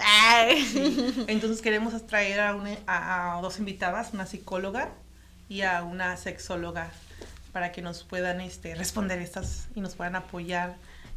[1.27, 4.91] Entonces queremos traer a, una- a- a dos invitadas, una psicóloga
[5.49, 6.89] y a una sexóloga
[7.53, 10.75] para que nos puedan este, responder estas y nos puedan apoyar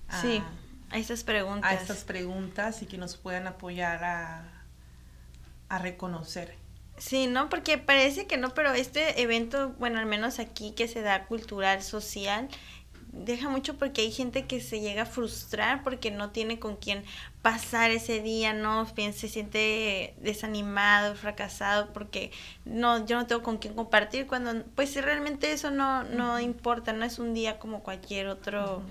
[0.08, 0.42] a, Sí,
[0.90, 1.70] a estas preguntas.
[1.70, 4.44] a estas preguntas y que nos puedan apoyar a,
[5.68, 6.54] a reconocer.
[6.96, 7.48] Sí, ¿no?
[7.48, 11.82] Porque parece que no, pero este evento, bueno, al menos aquí que se da cultural,
[11.82, 12.48] social,
[13.12, 17.02] deja mucho porque hay gente que se llega a frustrar porque no tiene con quién
[17.42, 18.86] pasar ese día, ¿no?
[18.86, 22.30] Se siente desanimado, fracasado porque
[22.64, 27.04] no, yo no tengo con quién compartir cuando, pues realmente eso no, no importa, no
[27.04, 28.82] es un día como cualquier otro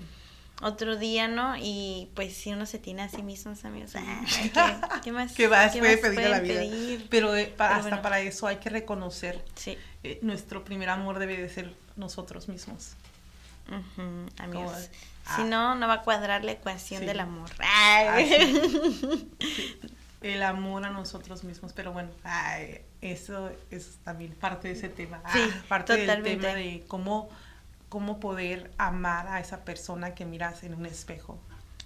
[0.62, 1.56] otro día, ¿no?
[1.56, 4.04] Y pues si uno se tiene a sí mismo, amigos, ay,
[4.52, 5.32] ¿qué, qué más?
[5.32, 6.60] ¿Qué más qué puede más pedir a la vida?
[6.60, 7.06] pedir?
[7.08, 8.02] Pero, eh, Pero hasta bueno.
[8.02, 9.42] para eso hay que reconocer.
[9.54, 9.78] Sí.
[10.02, 12.94] eh, nuestro primer amor debe de ser nosotros mismos.
[14.38, 14.90] Amigos.
[15.24, 15.44] Como, Si ah.
[15.44, 17.06] no, no va a cuadrar la ecuación Sí.
[17.06, 17.50] del amor.
[17.60, 19.28] Ah, Ay.
[20.20, 21.72] El amor a nosotros mismos.
[21.72, 25.22] Pero bueno, ay, eso es también parte de ese tema.
[25.32, 26.30] Sí, Ah, parte totalmente.
[26.30, 27.30] del tema de cómo,
[27.88, 31.38] cómo poder amar a esa persona que miras en un espejo.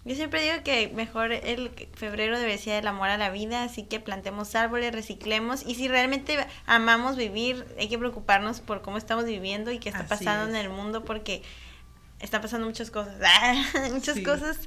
[0.04, 3.84] Yo siempre digo que mejor el febrero debe ser el amor a la vida, así
[3.84, 9.24] que plantemos árboles, reciclemos y si realmente amamos vivir, hay que preocuparnos por cómo estamos
[9.24, 11.42] viviendo y qué está Así pasando en el mundo porque
[12.20, 13.14] están pasando muchas cosas,
[13.92, 14.22] muchas Sí.
[14.22, 14.58] cosas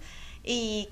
[0.43, 0.89] y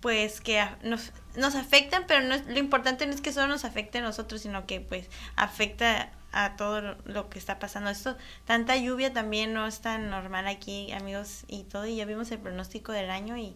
[0.00, 3.64] pues que nos, nos afectan, pero no es- lo importante no es que solo nos
[3.64, 7.88] afecte a nosotros, sino que pues afecta a todo lo- que está pasando.
[7.90, 12.30] Esto, tanta lluvia también no es tan normal aquí, amigos, y todo, y ya vimos
[12.32, 13.54] el pronóstico del año y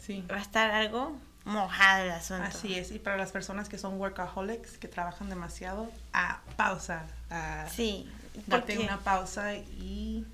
[0.00, 0.24] Sí.
[0.30, 2.44] va a estar algo mojado el asunto.
[2.44, 2.90] Así es.
[2.92, 7.06] Y para las personas que son workaholics, que trabajan demasiado, a pausa.
[7.30, 8.10] A Sí,
[8.46, 10.26] darte una pausa y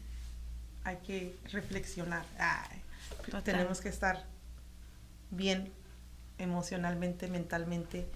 [0.84, 2.24] hay que reflexionar.
[2.38, 2.82] Ay,
[3.42, 4.24] tenemos que estar
[5.30, 5.72] bien
[6.38, 8.06] emocionalmente, mentalmente,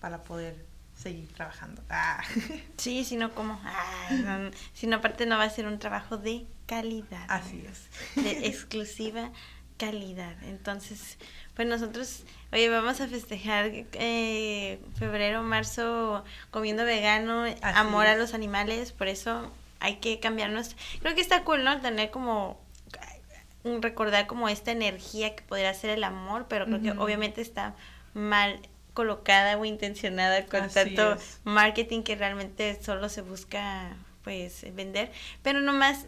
[0.00, 0.64] para poder
[0.96, 1.82] seguir trabajando.
[1.88, 2.22] Ah.
[2.76, 6.16] sí, si no como, ay, no, si no aparte no va a ser un trabajo
[6.16, 7.24] de calidad.
[7.28, 9.30] Así amigos, De exclusiva
[9.78, 10.36] calidad.
[10.44, 11.16] Entonces,
[11.54, 18.18] pues nosotros, oye, vamos a festejar eh, febrero, marzo comiendo vegano, amor a es.
[18.18, 20.76] los animales, por eso hay que cambiarnos.
[21.00, 21.80] Creo que está cool, ¿no?
[21.80, 22.60] Tener como
[23.64, 27.74] recordar como esta energía que podría ser el amor, pero creo que obviamente está
[28.14, 28.60] mal
[28.94, 31.40] colocada o intencionada con Así tanto es.
[31.44, 35.12] marketing que realmente solo se busca pues vender,
[35.42, 36.06] pero nomás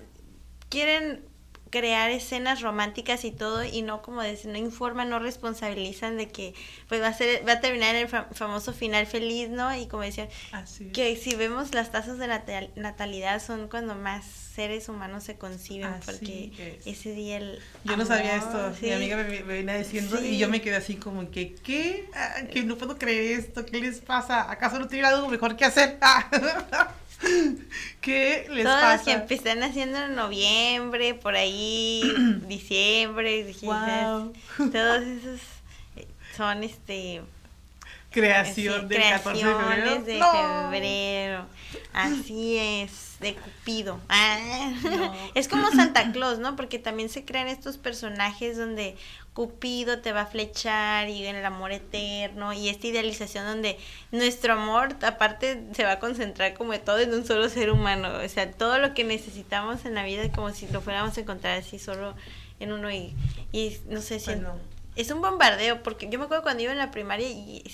[0.69, 1.25] quieren
[1.73, 6.55] crear escenas románticas y todo y no como decir, no informan, no responsabilizan de que
[6.89, 9.75] pues va a ser va a terminar en el fa- famoso final feliz, ¿no?
[9.75, 10.93] Y como decían, Así es.
[10.93, 15.87] que si vemos las tasas de natal- natalidad son cuando más seres humanos se conciben
[15.89, 16.87] Así porque es.
[16.87, 18.87] ese día el Yo no sabía esto, sí.
[18.87, 20.27] mi amiga me, me venía diciendo Sí.
[20.35, 22.07] y yo me quedé así como que, ¿qué?
[22.15, 24.51] Ah, que no puedo creer esto, ¿qué les pasa?
[24.51, 25.97] ¿Acaso no tienen algo mejor que hacer?
[26.03, 26.29] Ah.
[28.01, 29.23] ¿Qué les Todas las que pasa?
[29.23, 32.03] empiezan haciendo en noviembre, por ahí,
[32.49, 34.33] diciembre, Wow.
[34.71, 35.41] todos esos
[35.97, 36.07] eh,
[36.37, 37.23] son este
[38.11, 39.59] Creación sí, del 14 de febrero.
[39.59, 40.33] creaciones de ¡No!
[40.71, 41.47] febrero.
[41.95, 43.99] Así es, de Cupido.
[44.11, 44.71] Ah.
[44.85, 45.15] No.
[45.35, 46.55] Es como Santa Claus, ¿no?
[46.55, 48.97] Porque también se crean estos personajes donde
[49.35, 53.79] Cupido te va a flechar y en el amor eterno y esta idealización donde
[54.11, 58.11] nuestro amor aparte se va a concentrar como de todo en un solo ser humano,
[58.23, 61.59] o sea, todo lo que necesitamos en la vida como si lo fuéramos a encontrar
[61.59, 62.15] así solo
[62.61, 63.15] en uno y,
[63.53, 64.55] y no sé si Pues no.
[64.97, 67.65] es un bombardeo, porque yo me acuerdo cuando iba en la primaria y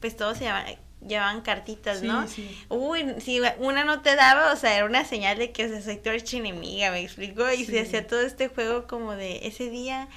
[0.00, 2.28] pues todos se llamaban, llevaban cartitas, Sí, ¿no?
[2.28, 2.56] sí.
[2.68, 5.82] Uy, si una no te daba, o sea, era una señal de que o sea,
[5.82, 7.72] soy tu archienemiga, me explico, y Sí.
[7.72, 10.08] se hacía todo este juego como de ese día.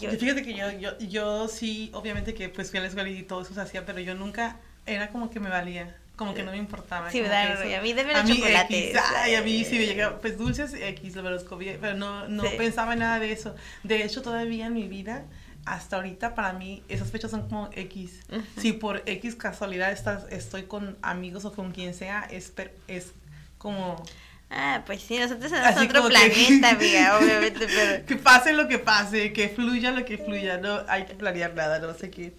[0.00, 3.22] Yo, Fíjate que yo, yo, yo sí, obviamente que pues fui a la escuela y
[3.22, 6.50] todo eso se hacía, pero yo nunca, era como que me valía, como que no
[6.50, 7.10] me importaba.
[7.10, 7.64] Sí, ¿verdad?
[7.64, 8.90] Y a mí deme los chocolates.
[8.90, 12.26] X, ay, a mí sí me llegaba, pues dulces X, me los comía, pero no,
[12.28, 12.50] no Sí.
[12.56, 13.54] pensaba en nada de eso.
[13.84, 15.24] De hecho, todavía en mi vida,
[15.64, 18.20] hasta ahorita para mí, esas fechas son como X.
[18.58, 22.52] Si por X casualidad estás, estoy con amigos o con quien sea, es,
[22.88, 23.12] es
[23.58, 24.02] como...
[24.50, 28.06] Ah, pues sí, nosotros somos otro como que- planeta, amiga, obviamente, pero...
[28.06, 31.78] Que pase lo que pase, que fluya lo que fluya, no hay que planear nada,
[31.80, 32.32] no sé qué,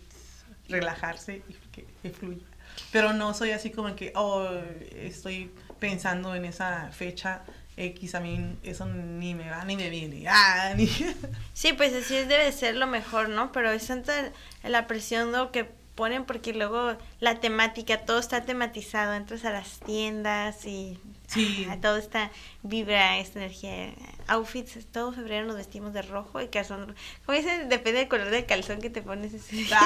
[0.68, 2.46] relajarse y que, que fluya.
[2.92, 4.48] Pero no soy así como que, oh,
[4.96, 7.44] estoy pensando en esa fecha
[7.78, 10.26] X, a mí eso ni me va ni me viene.
[10.28, 10.88] Ah, ni...
[11.54, 13.52] Sí, pues así debe ser lo mejor, ¿no?
[13.52, 14.32] Pero es tanta
[14.64, 15.52] la presión ¿no?
[15.52, 15.70] que
[16.00, 20.98] ponen porque luego la temática, todo está tematizado, entras a las tiendas y
[21.28, 21.68] Sí.
[21.70, 22.32] ah, todo está
[22.64, 23.94] vibra, esta energía,
[24.28, 26.96] outfits, todo febrero nos vestimos de rojo y calzón,
[27.26, 29.68] como dicen, depende del color del calzón que te pones ese.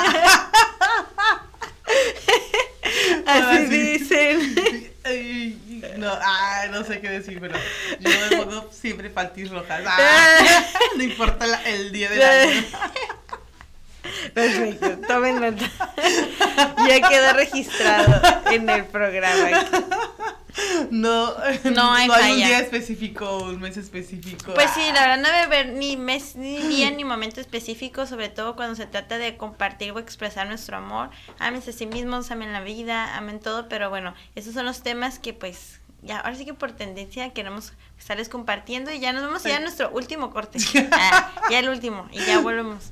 [3.25, 3.25] Ah.
[3.25, 3.67] Así
[3.99, 3.99] sí.
[3.99, 4.93] dicen.
[5.99, 6.17] No,
[6.71, 7.57] no sé qué decir, pero
[7.99, 9.83] yo me pongo siempre panties rojas.
[9.85, 10.63] Ah,
[10.95, 12.63] no importa la- el día del año.
[14.33, 15.69] Perfecto, tomen nota.
[16.87, 19.49] Ya quedó registrado en el programa.
[20.91, 21.33] No,
[21.63, 24.53] No hay un día específico, un mes específico.
[24.53, 28.29] Pues sí, la verdad no debe haber ni mes, ni día, ni momento específico, sobre
[28.29, 31.09] todo cuando se trata de compartir o expresar nuestro amor.
[31.39, 35.19] Ámense a sí mismos, amen la vida, amen todo, pero bueno, esos son los temas
[35.19, 39.43] que pues ya, ahora sí que por tendencia queremos estarles compartiendo y ya nos vamos
[39.43, 40.59] ya a nuestro último corte.
[40.91, 42.91] Ah, ya el último, y ya volvemos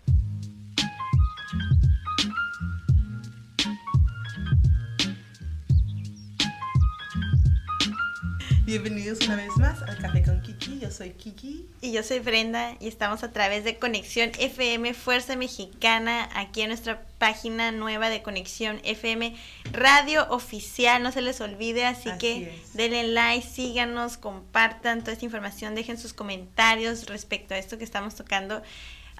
[8.63, 10.79] Bienvenidos una vez más al Café con Kiki.
[10.79, 11.65] Yo soy Kiki.
[11.81, 16.67] Y yo soy Brenda y estamos a través de Conexión FM Fuerza Mexicana, aquí en
[16.67, 19.35] nuestra página nueva de Conexión FM
[19.71, 22.73] Radio Oficial, no se les olvide, así, Así que es.
[22.73, 28.13] denle like, síganos, compartan toda esta información, dejen sus comentarios respecto a esto que estamos
[28.15, 28.61] tocando.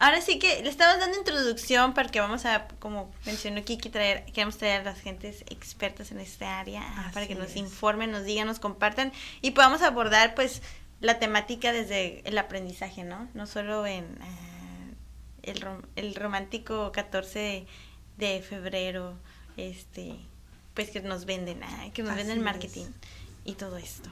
[0.04, 4.58] Ahora sí que le estamos dando introducción porque vamos a, como mencionó Kiki, traer, queremos
[4.58, 7.58] traer a las gentes expertas en esta área ah, para que Así nos es.
[7.58, 10.64] informen, nos digan, nos compartan y podamos abordar pues
[11.02, 13.28] la temática desde el aprendizaje, ¿no?
[13.36, 14.94] No solo en ah,
[15.44, 17.68] el, rom- el romántico 14
[18.18, 19.14] de febrero,
[19.56, 20.16] este,
[20.74, 22.44] pues que nos venden, ah, que nos Así venden es.
[22.44, 22.88] marketing
[23.46, 24.10] y todo esto.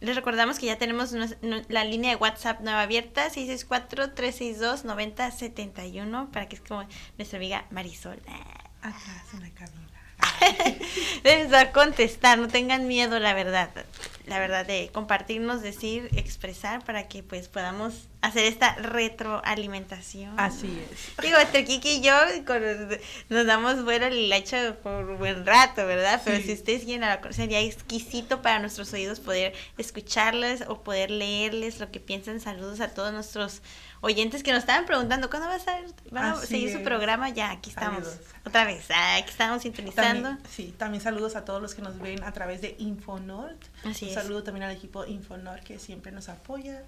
[0.00, 6.62] Les recordamos que ya tenemos la línea de WhatsApp nueva abierta, 664-362-9071, para que es
[6.62, 6.84] como
[7.16, 8.20] nuestra amiga Marisol.
[8.28, 9.87] ah, Atrás una cabina.
[11.24, 13.70] Les va a contestar, no tengan miedo, la verdad.
[14.26, 20.38] La verdad de compartirnos, decir, expresar, para que pues podamos hacer esta retroalimentación.
[20.38, 21.16] Así es.
[21.24, 22.12] Digo, entre Kiki y yo
[22.46, 22.62] con-
[23.30, 26.20] nos damos vuelo el hecho por buen rato, ¿verdad?
[26.24, 26.42] Pero Sí.
[26.44, 31.78] si ustedes quieren, a la- sería exquisito para nuestros oídos poder escucharles o poder leerles
[31.80, 32.40] lo que piensan.
[32.40, 33.62] Saludos a todos nuestros
[34.00, 35.78] oyentes que nos estaban preguntando, ¿cuándo vas a,
[36.10, 36.84] van a seguir su es.
[36.84, 37.30] programa?
[37.30, 38.04] Ya, aquí estamos.
[38.04, 38.26] Saludos.
[38.46, 40.28] Otra vez, ah, aquí estamos sintonizando.
[40.30, 43.62] También, sí, también saludos a todos los que nos ven a través de Infonort.
[43.84, 44.14] Así Un es.
[44.14, 46.82] saludo también al equipo Infonort que siempre nos apoya.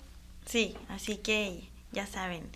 [0.47, 2.49] Sí, así que ya saben,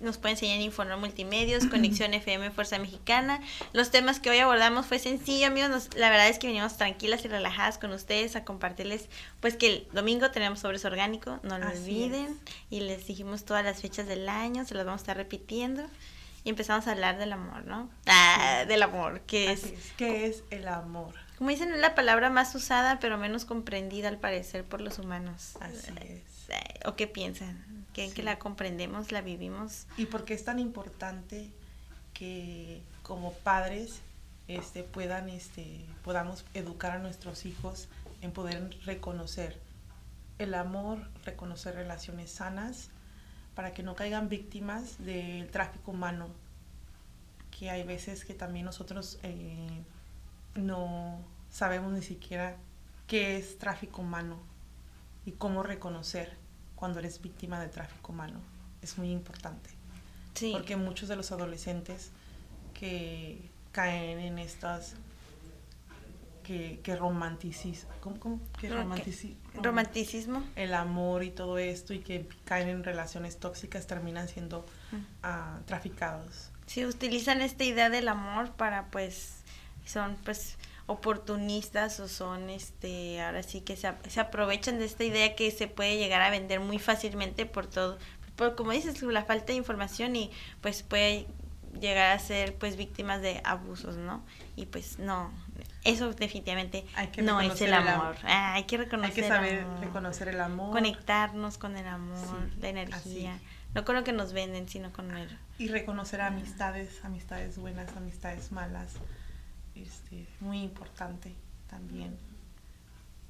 [0.00, 3.40] nos pueden enseñar en Infonor Multimedios, Conexión FM Fuerza Mexicana.
[3.72, 5.70] Los temas que hoy abordamos fue sencillo, amigos.
[5.70, 9.08] Nos- la verdad es que venimos tranquilas y relajadas con ustedes a compartirles,
[9.40, 12.38] pues que el domingo tenemos sobres orgánico, no lo Así olviden.
[12.70, 15.84] Y les dijimos todas las fechas del año, se las vamos a estar repitiendo.
[16.44, 17.88] Y empezamos a hablar del amor, ¿no?
[18.06, 19.92] Ah, del amor, que es, es.
[19.96, 21.14] ¿Qué es el amor?
[21.38, 25.54] como dicen, es la palabra más usada, pero menos comprendida al parecer por los humanos.
[25.60, 26.22] Así es.
[26.84, 27.81] ¿O qué piensan?
[27.92, 28.22] ¿Creen que Sí.
[28.22, 29.86] la comprendemos, la vivimos?
[29.96, 31.50] ¿Y por qué es tan importante
[32.14, 34.00] que como padres
[34.48, 37.88] este, puedan, este, podamos educar a nuestros hijos
[38.22, 39.58] en poder reconocer
[40.38, 42.90] el amor, reconocer relaciones sanas,
[43.54, 46.28] para que no caigan víctimas del tráfico humano,
[47.56, 49.82] que hay veces que también nosotros eh,
[50.54, 51.18] no
[51.50, 52.56] sabemos ni siquiera
[53.06, 54.38] qué es tráfico humano
[55.26, 56.36] y cómo reconocer
[56.82, 58.40] cuando eres víctima de tráfico humano.
[58.82, 59.70] Es muy importante.
[60.34, 60.50] Sí.
[60.52, 62.10] Porque muchos de los adolescentes
[62.74, 64.94] que caen en estas
[66.42, 68.40] que, que romanticismo, ¿cómo, cómo?
[68.60, 70.42] Que Ro- romantici- Romanticismo.
[70.56, 74.66] el amor y todo esto y que caen en relaciones tóxicas terminan siendo
[75.22, 76.50] ah, traficados.
[76.66, 79.36] Sí, utilizan esta idea del amor para pues
[79.86, 80.56] son pues
[80.86, 85.66] oportunistas o son este ahora sí que se, se aprovechan de esta idea que se
[85.68, 87.98] puede llegar a vender muy fácilmente por todo
[88.36, 90.30] por como dices la falta de información y
[90.60, 91.26] pues puede
[91.80, 94.22] llegar a ser pues víctimas de abusos no
[94.56, 95.30] y pues no
[95.84, 96.84] eso definitivamente
[97.22, 99.80] no es el el am- amor Ah, hay que reconocer Hay que el saber amor.
[99.80, 102.68] reconocer el amor conectarnos con el amor Sí, la así.
[102.68, 103.38] energía
[103.74, 105.28] no con lo que nos venden sino con el
[105.58, 108.94] y reconocer amistades, amistades buenas, amistades malas.
[109.74, 111.34] Este, muy importante
[111.68, 112.16] también.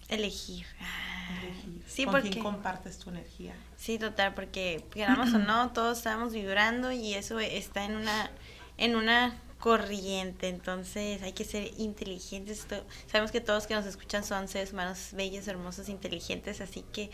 [0.09, 3.55] elegir, Ah, elegir sí con porque quién compartes tu energía.
[3.77, 8.31] Sí, total, porque queramos o no, todos estamos vibrando y eso está en una,
[8.77, 12.67] en una corriente, entonces hay que ser inteligentes.
[13.07, 17.11] Sabemos que todos que nos escuchan son seres humanos bellos, hermosos, inteligentes, así que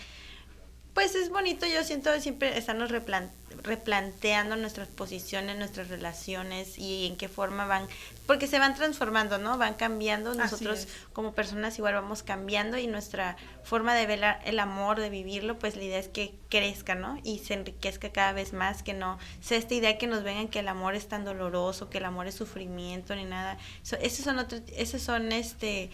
[0.98, 7.28] pues es bonito, yo siento siempre estarnos replanteando nuestras posiciones, nuestras relaciones y en qué
[7.28, 7.86] forma van,
[8.26, 9.56] porque se van transformando, ¿no?
[9.58, 14.98] Van cambiando, nosotros como personas igual vamos cambiando y nuestra forma de ver el amor,
[14.98, 17.16] de vivirlo, pues la idea es que crezca, ¿no?
[17.22, 20.58] Y se enriquezca cada vez más, que no sea esta idea que nos vengan que
[20.58, 23.56] el amor es tan doloroso, que el amor es sufrimiento ni nada.
[24.00, 25.92] esos son otros, esos son este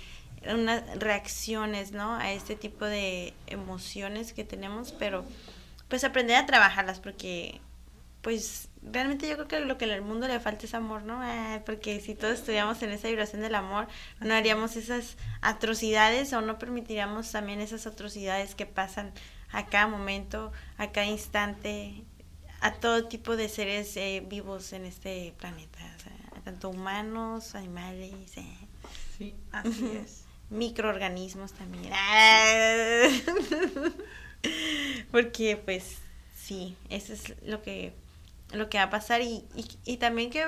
[0.53, 2.15] unas reacciones, ¿no?
[2.17, 5.25] A este tipo de emociones que tenemos, pero
[5.89, 7.61] pues aprender a trabajarlas porque
[8.25, 11.21] pues realmente yo creo que lo que al mundo le falta es amor, ¿no?
[11.67, 13.87] Porque si todos estuviéramos en esa vibración del amor,
[14.21, 19.13] no haríamos esas atrocidades o no permitiríamos también esas atrocidades que pasan
[19.53, 22.03] a cada momento, a cada instante,
[22.63, 25.79] a todo tipo de seres eh, vivos en este planeta,
[26.45, 28.39] tanto humanos, animales.
[28.39, 28.57] Eh.
[29.19, 31.93] Sí, así es microorganismos también.
[31.93, 33.09] Ah.
[35.11, 35.99] Porque pues
[36.37, 37.93] sí, eso es lo que,
[38.53, 39.45] lo que va a pasar y,
[39.85, 40.45] y, también que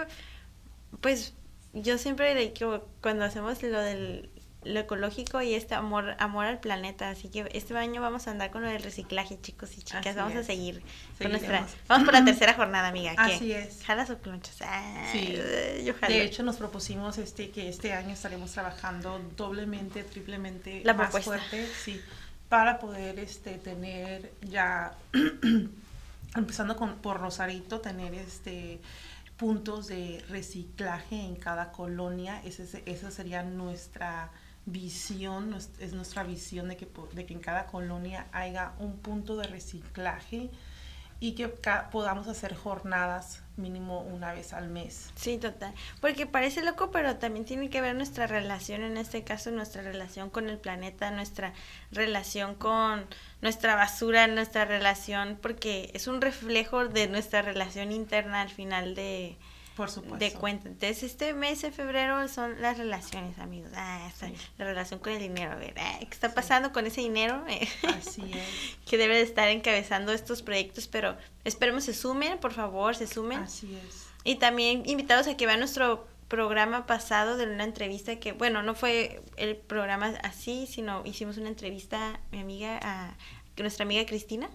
[1.01, 1.33] pues
[1.73, 4.31] yo siempre digo cuando hacemos lo del
[4.67, 7.11] lo ecológico y este amor amor al planeta.
[7.11, 10.17] Así que este año vamos a andar con lo del reciclaje, chicos y chicas.
[10.17, 10.83] vamos a seguir
[11.19, 11.67] con nuestra.
[11.89, 13.15] Vamos por la tercera jornada, amiga.
[13.17, 13.83] Así es.
[13.85, 14.57] Jalas o clonchas.
[14.63, 15.39] Ah, sí.
[15.85, 21.11] Yo De hecho, nos propusimos este que este año estaremos trabajando doblemente, triplemente la más
[21.11, 22.01] fuerte, sí,
[22.49, 24.93] para poder este tener ya
[26.37, 28.81] empezando con por Rosarito tener este
[29.37, 32.41] puntos de reciclaje en cada colonia.
[32.45, 34.31] Ese, esa sería nuestra
[34.67, 39.47] visión, es nuestra visión de que, de que en cada colonia haya un punto de
[39.47, 40.51] reciclaje
[41.19, 45.11] y que podamos hacer jornadas mínimo una vez al mes.
[45.15, 45.73] Sí, total.
[46.01, 50.29] Porque parece loco, pero también tiene que ver nuestra relación, en este caso nuestra relación
[50.29, 51.55] con el planeta, nuestra
[51.91, 53.07] relación con
[53.41, 59.39] nuestra basura, nuestra relación, porque es un reflejo de nuestra relación interna al final de,
[59.77, 60.17] por supuesto.
[60.17, 60.69] De cuenta.
[60.69, 63.71] Entonces, este mes de febrero son las relaciones, amigos.
[63.77, 64.11] Ah,
[64.57, 65.53] la relación con el dinero.
[65.53, 67.45] A ver, ah, ¿qué está pasando con ese dinero?
[67.97, 68.77] Así es.
[68.89, 73.41] que debe de estar encabezando estos proyectos, pero esperemos se sumen, por favor, se sumen.
[73.41, 74.07] Así es.
[74.25, 78.75] Y también invitados a que vean nuestro programa pasado de una entrevista que, bueno, no
[78.75, 83.17] fue el programa así, sino hicimos una entrevista, mi amiga, a
[83.59, 84.49] nuestra amiga Cristina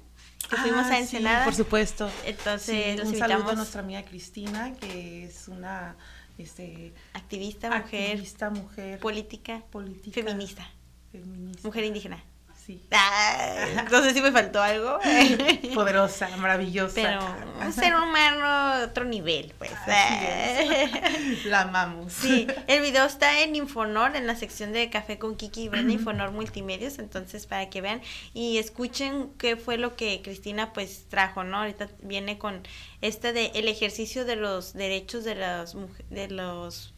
[0.44, 1.46] que fuimos a ah, Ensenada.
[1.46, 2.10] por supuesto.
[2.26, 5.96] Entonces, un saludo a nuestra amiga Cristina, que es una
[6.38, 10.70] este, activista, mujer, activista, mujer política, política feminista,
[11.12, 12.24] feminista, mujer indígena.
[12.72, 12.82] Sí.
[12.91, 14.99] Ah, no sé si me faltó algo.
[15.74, 16.93] Poderosa, maravillosa.
[16.95, 17.19] Pero
[17.65, 19.72] un ser humano otro nivel, pues.
[21.45, 22.13] La amamos.
[22.13, 26.32] Sí, el video está en Infonor, en la sección de Café con Kiki, ven Infonor
[26.32, 28.01] Multimedios, entonces para que vean
[28.34, 31.57] y escuchen qué fue lo que Cristina pues trajo, ¿no?
[31.57, 32.61] Ahorita viene con
[33.01, 35.76] este de el ejercicio de los derechos de los
[36.09, 36.93] de los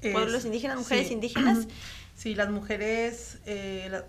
[0.00, 1.66] pueblos indígenas, mujeres indígenas.
[2.16, 4.02] Sí, las mujeres eh,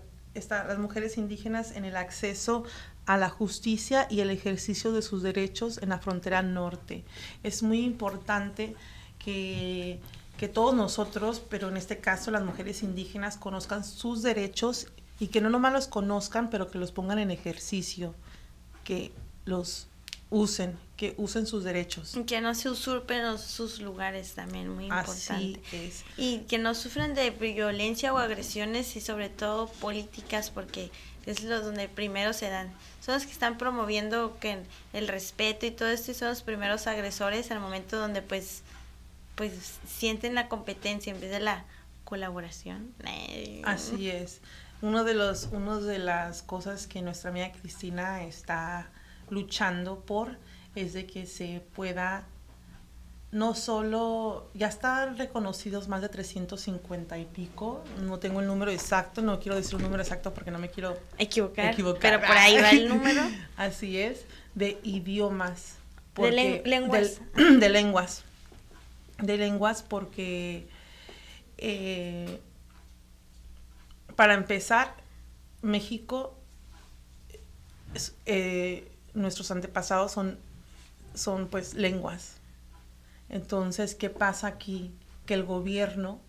[0.50, 2.64] las mujeres indígenas en el acceso
[3.06, 7.04] a la justicia y el ejercicio de sus derechos en la frontera norte.
[7.42, 8.74] Es muy importante
[9.18, 10.00] que,
[10.38, 15.40] que todos nosotros, pero en este caso las mujeres indígenas, conozcan sus derechos y que
[15.40, 18.14] no nomás los conozcan, pero que los pongan en ejercicio,
[18.84, 19.12] que
[19.44, 19.88] los
[20.30, 22.16] usen, que usen sus derechos.
[22.26, 25.60] Que no se usurpen sus lugares también, muy importante.
[25.66, 26.04] Así es.
[26.16, 30.90] Y que no sufran de violencia o agresiones y sobre todo políticas, porque
[31.26, 32.72] es lo donde primero se dan.
[33.04, 34.62] Son los que están promoviendo que
[34.92, 38.62] el respeto y todo esto y son los primeros agresores al momento donde pues
[39.34, 39.52] pues
[39.86, 41.64] sienten la competencia en vez de la
[42.04, 42.94] colaboración.
[43.64, 44.40] Así es.
[44.80, 48.88] Uno de los uno de las cosas que nuestra amiga Cristina está
[49.30, 50.38] luchando por
[50.74, 52.26] es de que se pueda
[53.32, 59.20] no solo, ya están reconocidos más de 350 y pico, no tengo el número exacto,
[59.20, 62.70] no quiero decir un número exacto porque no me quiero equivocar, pero por ahí va
[62.70, 63.22] el número.
[63.56, 64.24] Así es,
[64.54, 65.76] de idiomas.
[66.16, 67.20] de lenguas.
[67.34, 68.24] de lenguas.
[69.20, 70.68] De lenguas porque,
[71.58, 72.40] eh,
[74.14, 74.94] para empezar,
[75.62, 76.38] México
[78.24, 80.38] eh, nuestros antepasados son,
[81.14, 82.36] son pues lenguas.
[83.28, 84.94] Entonces, ¿qué pasa aquí?
[85.24, 86.20] Que el gobierno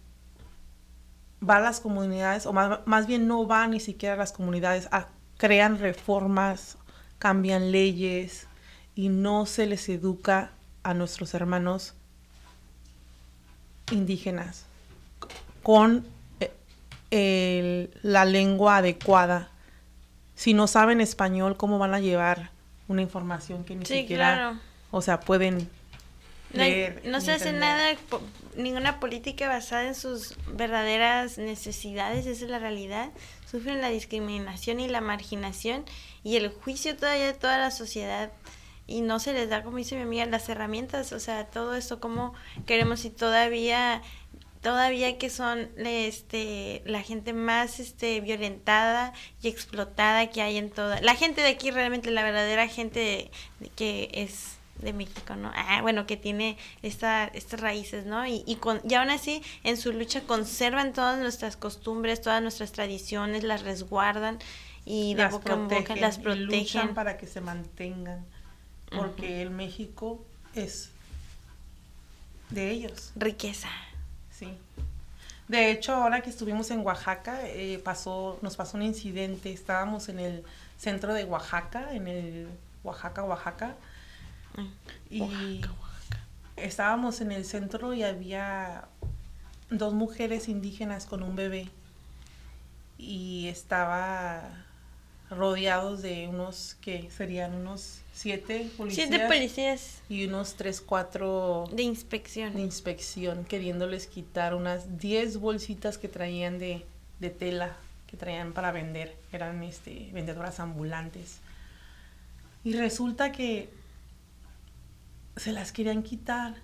[1.48, 4.90] va a las comunidades, o más, bien no va ni siquiera a las comunidades,
[5.38, 6.78] crean reformas,
[7.20, 8.48] cambian leyes
[8.96, 11.94] y no se les educa a nuestros hermanos
[13.92, 14.66] indígenas
[15.62, 16.06] con
[17.12, 19.52] eh, la lengua adecuada
[20.38, 22.52] si no saben español, ¿cómo van a llevar
[22.88, 24.58] una información que ni Sí, siquiera, claro.
[24.92, 25.70] o sea, pueden
[26.54, 27.02] No, leer?
[27.06, 28.22] no se hace nada, po-
[28.56, 33.10] ninguna política basada en sus verdaderas necesidades, esa es la realidad.
[33.50, 35.84] Sufren la discriminación y la marginación
[36.24, 38.32] y el juicio todavía de toda la sociedad
[38.88, 42.00] y no se les da, como dice mi amiga, las herramientas, o sea, todo esto
[42.00, 42.34] como
[42.66, 44.02] queremos y todavía
[44.68, 51.00] todavía que son este la gente más este violentada y explotada que hay en toda
[51.00, 55.52] la gente de aquí realmente la verdadera gente de- de que es de México, ¿no?
[55.56, 58.28] Ah, bueno, que tiene esta, estas raíces, ¿no?
[58.28, 62.74] Y, y, con, y aún así, en su lucha conservan todas nuestras costumbres, todas nuestras
[62.74, 64.38] tradiciones, las resguardan
[64.86, 66.48] y de las boca en boca protegen, las y protegen.
[66.60, 68.24] luchan para que se mantengan,
[68.96, 70.92] porque el México es
[72.52, 73.12] de ellos.
[73.16, 73.70] Riqueza.
[74.38, 74.58] Sí.
[75.48, 79.52] De hecho, ahora que estuvimos en Oaxaca, eh, pasó, nos pasó un incidente.
[79.52, 80.44] Estábamos en el
[80.78, 82.48] centro de Oaxaca, en el
[82.84, 83.76] Oaxaca, Oaxaca.
[85.10, 85.62] Y
[86.58, 88.86] estábamos en el centro y había
[89.70, 91.70] dos mujeres indígenas con un bebé.
[92.98, 94.67] Y estaba
[95.30, 101.84] rodeados de unos que serían unos siete policías Siete policías y unos tres, cuatro de
[101.84, 102.54] inspección.
[102.54, 106.86] de inspección queriéndoles quitar unas 10 bolsitas que traían de,
[107.20, 107.76] de tela
[108.08, 109.16] que traían para vender.
[109.32, 111.40] Eran este, vendedoras ambulantes.
[112.64, 113.70] Y resulta que
[115.36, 116.56] se las querían quitar,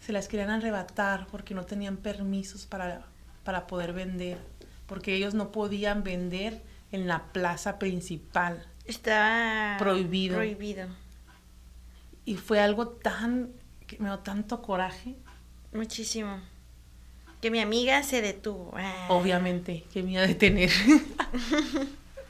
[0.00, 3.06] se las querían arrebatar porque no tenían permisos para,
[3.44, 4.38] para poder vender,
[4.86, 6.60] porque ellos no podían vender
[6.92, 8.66] en la plaza principal.
[8.84, 10.36] Estaba Prohibido.
[10.36, 10.88] Prohibido.
[12.24, 13.50] Y fue algo tan,
[13.86, 15.16] que me dio tanto coraje,
[15.72, 16.40] Muchísimo.
[17.40, 18.72] Que mi amiga se detuvo.
[18.76, 19.06] Ah.
[19.08, 20.70] obviamente, que me iba a detener.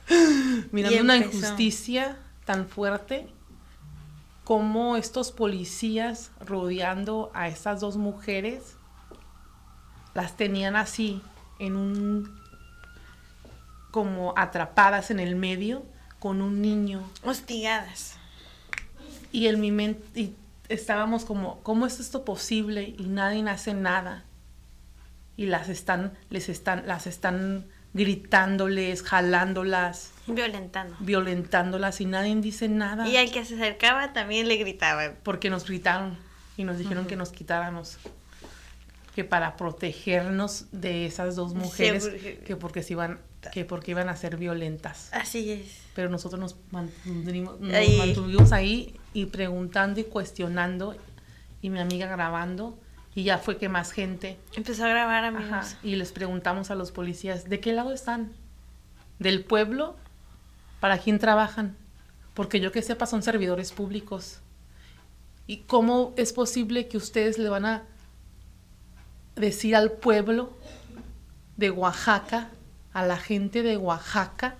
[0.73, 3.27] Mirando una injusticia tan fuerte
[4.45, 8.77] como estos policías rodeando a estas dos mujeres
[10.15, 11.23] las tenían así
[11.61, 12.40] en un
[13.91, 15.85] como atrapadas en el medio
[16.19, 18.17] con un niño Hostigadas.
[19.33, 20.35] y en mi mente y
[20.69, 24.25] estábamos como cómo es esto posible y nadie hace nada
[25.37, 30.95] y las están les están las están gritándoles jalándolas Violentando.
[31.01, 35.17] violentándolas y nadie dice nada Y al que se acercaba también le gritaban.
[35.25, 36.17] porque nos gritaron
[36.57, 37.99] y nos dijeron que nos quitáramos
[39.15, 42.09] que para protegernos de esas dos mujeres
[42.47, 43.19] que porque se iban
[43.53, 45.79] que porque iban a ser violentas Así es.
[45.95, 47.97] pero nosotros nos mantuvimos, nos Ahí.
[47.99, 50.95] mantuvimos ahí y preguntando y cuestionando
[51.63, 52.79] y mi amiga grabando
[53.15, 55.77] y ya fue que más gente Empezó a grabar, ajá, amigos.
[55.83, 58.31] y les preguntamos a los policías de qué lado están
[59.19, 59.97] del pueblo
[60.81, 61.77] para quién trabajan
[62.35, 64.39] porque yo que sepa son servidores públicos
[65.47, 67.83] y cómo es posible que ustedes le van a
[69.35, 70.57] decir al pueblo
[71.57, 72.51] de Oaxaca
[72.93, 74.57] a la gente de Oaxaca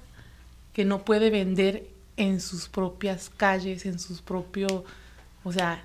[0.73, 4.85] que no puede vender en sus propias calles, en sus propios,
[5.43, 5.83] o sea,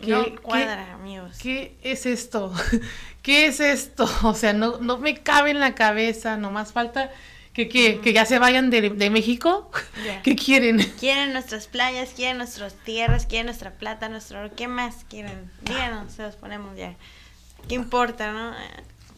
[0.00, 1.38] ¿qué, no qué- cuadra, amigos.
[1.40, 2.52] ¿qué es esto?
[3.22, 4.08] ¿Qué es esto?
[4.24, 7.10] O sea, no, no me cabe en la cabeza, nomás falta
[7.52, 9.70] que, que, que ya se vayan de, de México.
[10.24, 10.78] ¿Qué quieren?
[10.98, 14.50] Quieren nuestras playas, quieren nuestras tierras, quieren nuestra plata, nuestro oro.
[14.56, 15.50] ¿Qué más quieren?
[15.62, 16.94] Díganos, se los ponemos ya.
[17.68, 18.52] ¿Qué importa, no?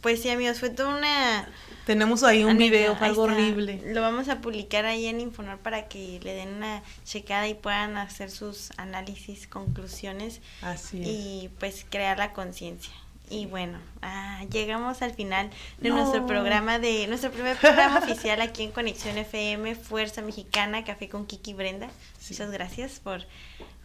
[0.07, 1.49] Pues sí, amigos, fue toda una...
[1.85, 3.83] Tenemos ahí un video, fue algo horrible.
[3.93, 7.97] Lo vamos a publicar ahí en Infonor para que le den una checada y puedan
[7.97, 11.09] hacer sus análisis, conclusiones Así es.
[11.09, 12.93] y pues crear la conciencia.
[13.31, 15.51] Y bueno, ah, llegamos al final
[15.81, 15.97] de No.
[15.97, 21.27] nuestro programa de nuestro primer programa oficial aquí en Conexión FM Fuerza Mexicana Café con
[21.27, 21.89] Kiki Brenda.
[22.21, 22.35] Sí.
[22.35, 23.23] Muchas gracias por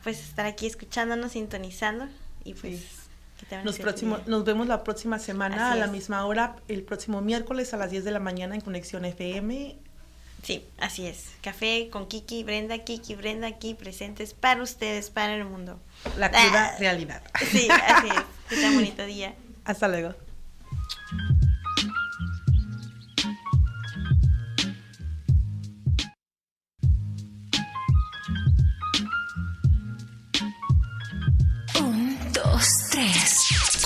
[0.03, 2.07] pues estar aquí escuchándonos, sintonizando
[2.43, 2.88] y pues Sí.
[3.42, 3.66] Que tengan
[4.28, 5.92] Nos, vemos la próxima semana Así a la es.
[5.92, 9.76] misma hora, el próximo miércoles a las 10 de la mañana en Conexión FM.
[10.44, 11.26] Sí, así es.
[11.42, 15.80] Café con Kiki Brenda, Kiki Brenda aquí presentes para ustedes, para el mundo.
[16.18, 16.78] La cruda Ah.
[16.80, 17.22] realidad.
[17.52, 18.58] Sí, así es.
[18.60, 19.36] Que un bonito día.
[19.66, 20.16] Hasta luego.